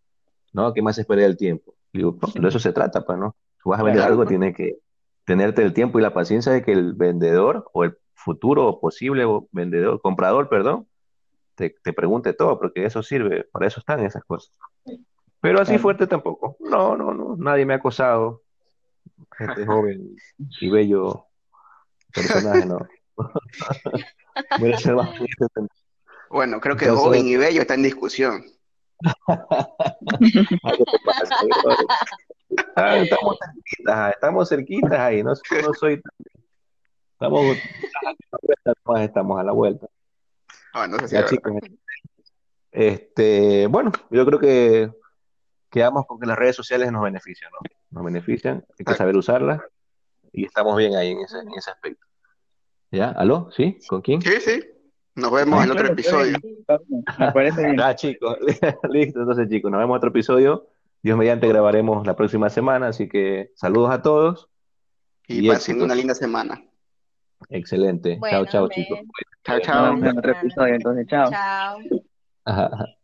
[0.52, 0.72] ¿no?
[0.72, 1.74] ¿Qué más es perder el tiempo?
[1.92, 3.34] Digo, "No, de eso se trata, pues, ¿no?
[3.60, 4.78] Tú vas a vender algo, tienes que
[5.24, 9.24] tenerte el tiempo y la paciencia de que el vendedor o el futuro o posible
[9.50, 10.86] vendedor, comprador, perdón,
[11.56, 14.54] te, te pregunte todo, porque eso sirve, para eso están esas cosas.
[15.40, 16.56] Pero así fuerte tampoco.
[16.60, 18.42] No, no, no, nadie me ha acosado.
[19.36, 21.26] Este joven y bello
[22.12, 22.78] personaje, no.
[24.58, 25.10] Voy a ser más
[26.30, 28.44] Bueno, creo que Entonces- joven y bello está en discusión.
[32.74, 35.32] Ah, estamos cerquitas, ah, estamos cerquitas ahí, no,
[35.62, 36.02] no soy
[37.12, 39.86] estamos, a la vuelta, nomás estamos a la vuelta.
[40.72, 41.60] Ah, no sé si Ya, es verdad.
[41.60, 41.78] chicos.
[42.72, 44.90] Este, bueno, yo creo que
[45.70, 47.58] quedamos con que las redes sociales nos benefician, ¿no?
[47.90, 49.60] Nos benefician, hay que saber usarlas
[50.32, 52.06] y estamos bien ahí en ese, en ese aspecto.
[52.90, 53.10] ¿Ya?
[53.10, 53.48] ¿Aló?
[53.56, 53.78] ¿Sí?
[53.88, 54.20] ¿Con quién?
[54.22, 54.60] Sí, sí.
[55.14, 56.36] Nos vemos en otro episodio.
[57.18, 57.80] Me parece bien.
[57.80, 58.36] Ah, chicos,
[58.90, 60.68] listo, entonces chicos, nos vemos en otro episodio.
[61.02, 64.48] Dios mediante grabaremos la próxima semana, así que saludos a todos.
[65.26, 65.82] Y Y pasen éxitos.
[65.84, 66.62] una linda semana.
[67.48, 68.16] Excelente.
[68.18, 68.98] Bueno, chao, chao, me- chicos.
[69.44, 69.84] Chao, Nos chao.
[69.94, 71.30] vemos en otro episodio, entonces, chao.
[71.30, 71.78] Chao.
[72.44, 72.99] Ajá.